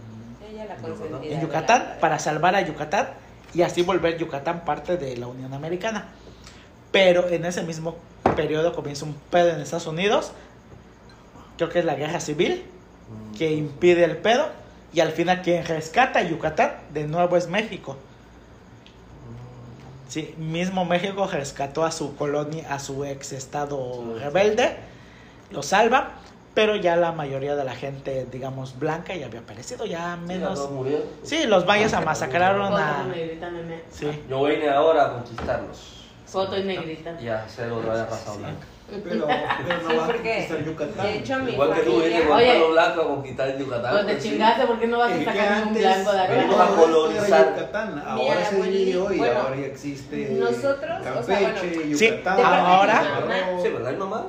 [1.33, 3.09] en Yucatán para salvar a Yucatán
[3.53, 6.07] y así volver Yucatán parte de la Unión Americana.
[6.91, 7.95] Pero en ese mismo
[8.35, 10.31] periodo comienza un pedo en Estados Unidos,
[11.57, 12.65] creo que es la guerra civil,
[13.09, 13.37] Mm.
[13.37, 14.47] que impide el pedo
[14.93, 17.97] y al final quien rescata a Yucatán de nuevo es México.
[20.07, 24.19] Sí, mismo México rescató a su colonia, a su ex estado Sí.
[24.23, 24.75] rebelde,
[25.51, 26.13] lo salva,
[26.55, 30.59] pero ya la mayoría de la gente, digamos, blanca ya había perecido, ya menos...
[31.23, 33.05] Sí, los mayas a masacraron a...
[33.91, 35.98] Sí, Yo vine ahora a conquistarlos.
[36.31, 37.15] Foto y negrita.
[37.19, 38.65] Y a hacer otra vez raza blanca.
[39.03, 41.05] Pero, pero no Sí, va a conquistar Yucatán.
[41.05, 42.47] de hecho, mi Igual que tú viniste con Oye.
[42.47, 43.91] palo blanco a conquistar Yucatán.
[43.91, 44.29] Pues te pues sí.
[44.31, 46.63] chingaste, ¿por qué no vas a sacar un blanco de venimos acá?
[46.63, 47.49] a todo esto colonizar.
[47.55, 47.95] Yucatán.
[47.95, 50.73] Mira, Ahora se dividió y bueno, ahora ya existe nosotros,
[51.19, 52.37] o sea, Campeche, bueno, Sí, Yucatán.
[52.37, 54.23] de de ahora- mamá, Sí, al final.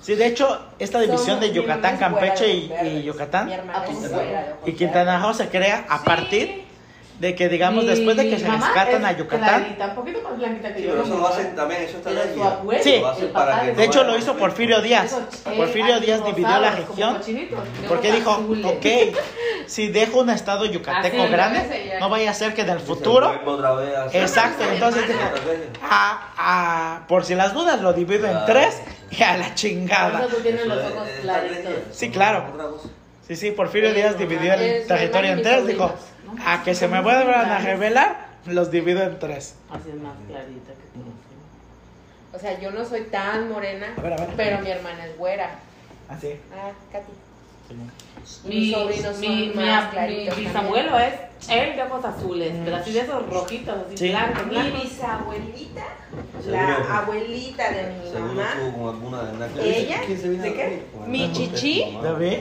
[0.00, 3.54] sí, de hecho, esta división somos- de Yucatán, mamá Campeche de y, y Yucatán mi
[3.54, 6.04] hermana es Quintana güera de ojos y Quintana Roo se crea a Sí.
[6.04, 6.65] partir
[7.18, 10.20] de que, digamos, Mi después de que se rescatan es a Yucatán, clarita, un poquito
[10.22, 10.90] más blanquita que Sí, yo.
[10.92, 12.98] pero eso lo hacen también, eso está su abuelo, Sí.
[13.00, 15.12] Lo hacen el para que de de hecho lo hizo Porfirio Díaz.
[15.46, 17.18] Eh, Porfirio Díaz dividió la región
[17.88, 18.66] porque dijo, azules.
[18.66, 18.86] ok,
[19.66, 23.32] si dejo un estado yucateco Así, grande, no vaya a ser que en el futuro,
[24.12, 25.20] exacto, entonces dijo,
[25.88, 30.18] a, a- por si las dudas lo divido en tres y a la Por chingada.
[30.26, 31.56] eso tú tienes los Eso es- ojos es claritos.
[31.56, 31.92] estrategia.
[31.92, 32.44] Sí, claro.
[33.26, 35.92] Sí, sí, Porfirio Díaz dividió el territorio en tres, dijo.
[36.44, 39.56] A que se me vuelvan a revelar, los divido en tres.
[39.70, 42.36] Así es más clarita que tú.
[42.36, 44.28] O sea, yo no soy tan morena, A ver, a ver.
[44.36, 45.50] pero mi hermana es güera.
[46.08, 46.38] Así.
[46.54, 47.12] Ah, Katy.
[47.68, 47.74] Sí.
[48.44, 51.14] Mi, Mis sobrinos mi, son mi, más mi claritos bisabuelo es
[51.48, 54.08] él de ojos azules, pero así de esos rojitos, así Sí.
[54.10, 55.84] blancos, Mi bisabuelita,
[56.46, 60.82] la abuelita de mi mamá, con alguna de ella, ¿Quién se vino ¿de qué?
[61.06, 62.38] Mi chichi, ¿Ya vi?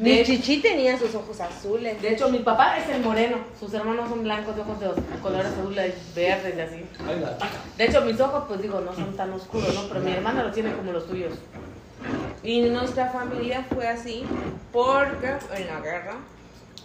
[0.00, 2.00] Mi De- chichi tenía sus ojos azules.
[2.00, 4.88] De hecho, mi papá es el moreno, sus hermanos son blancos de ojos de
[5.20, 6.84] colores azules, verdes y así.
[7.76, 9.88] De hecho, mis ojos, pues digo, no son tan oscuros, ¿no?
[9.88, 11.34] Pero mi hermana los tiene como los tuyos.
[12.42, 14.24] Y nuestra familia fue así
[14.72, 16.14] porque en la guerra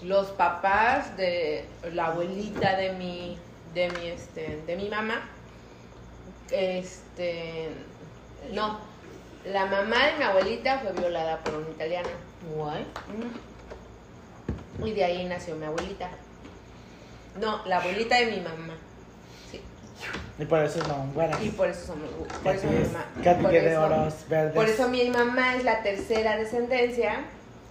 [0.01, 3.37] los papás de la abuelita de mi
[3.73, 5.21] de mi este de mi mamá
[6.51, 7.69] este
[8.51, 8.79] no
[9.45, 12.09] la mamá de mi abuelita fue violada por un italiano
[12.55, 12.85] Guay.
[14.83, 16.09] y de ahí nació mi abuelita
[17.39, 18.73] no la abuelita de mi mamá
[19.51, 19.61] sí
[20.39, 21.37] Y por eso no, bueno.
[21.41, 22.09] y por eso somos
[22.43, 24.53] por eso mi es- mamá Katy por eso- oros verdes.
[24.55, 27.21] Por eso mi mamá es la tercera descendencia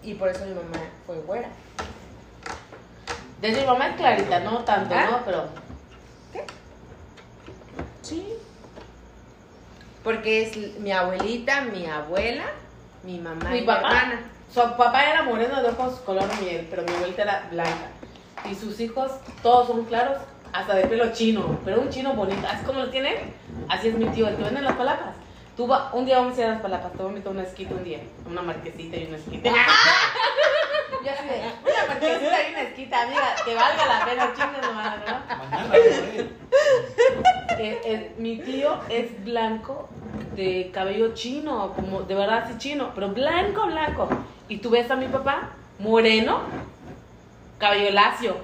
[0.02, 1.48] y por eso mi mamá fue güera.
[3.40, 5.08] De hecho, mi mamá es clarita, no tanto, ¿Ah?
[5.10, 5.24] ¿no?
[5.24, 5.48] Pero
[8.02, 8.26] Sí.
[10.04, 12.44] Porque es mi abuelita, mi abuela,
[13.04, 14.20] mi mamá mi y mi papá, hermana.
[14.52, 17.88] Su papá era moreno de ojos color miel, pero mi abuelita era blanca.
[18.50, 19.10] Y sus hijos,
[19.42, 20.18] todos son claros,
[20.52, 22.46] hasta de pelo chino, pero un chino bonito.
[22.46, 23.34] Así como lo tiene,
[23.68, 25.14] así es mi tío, el que vende las palapas.
[25.56, 27.42] Tú va, un día vamos a ir a las palapas, te voy a a una
[27.42, 29.50] esquita un día, una marquesita y una esquita.
[31.04, 31.40] Yo así de,
[31.70, 35.16] una marquesita una esquita, amiga, que valga la pena, chingas nomás, ¿no?
[37.58, 39.88] Eh, eh, mi tío es blanco
[40.34, 44.08] de cabello chino, como de verdad así chino, pero blanco, blanco.
[44.48, 46.40] Y tú ves a mi papá, moreno,
[47.58, 48.36] cabello lacio,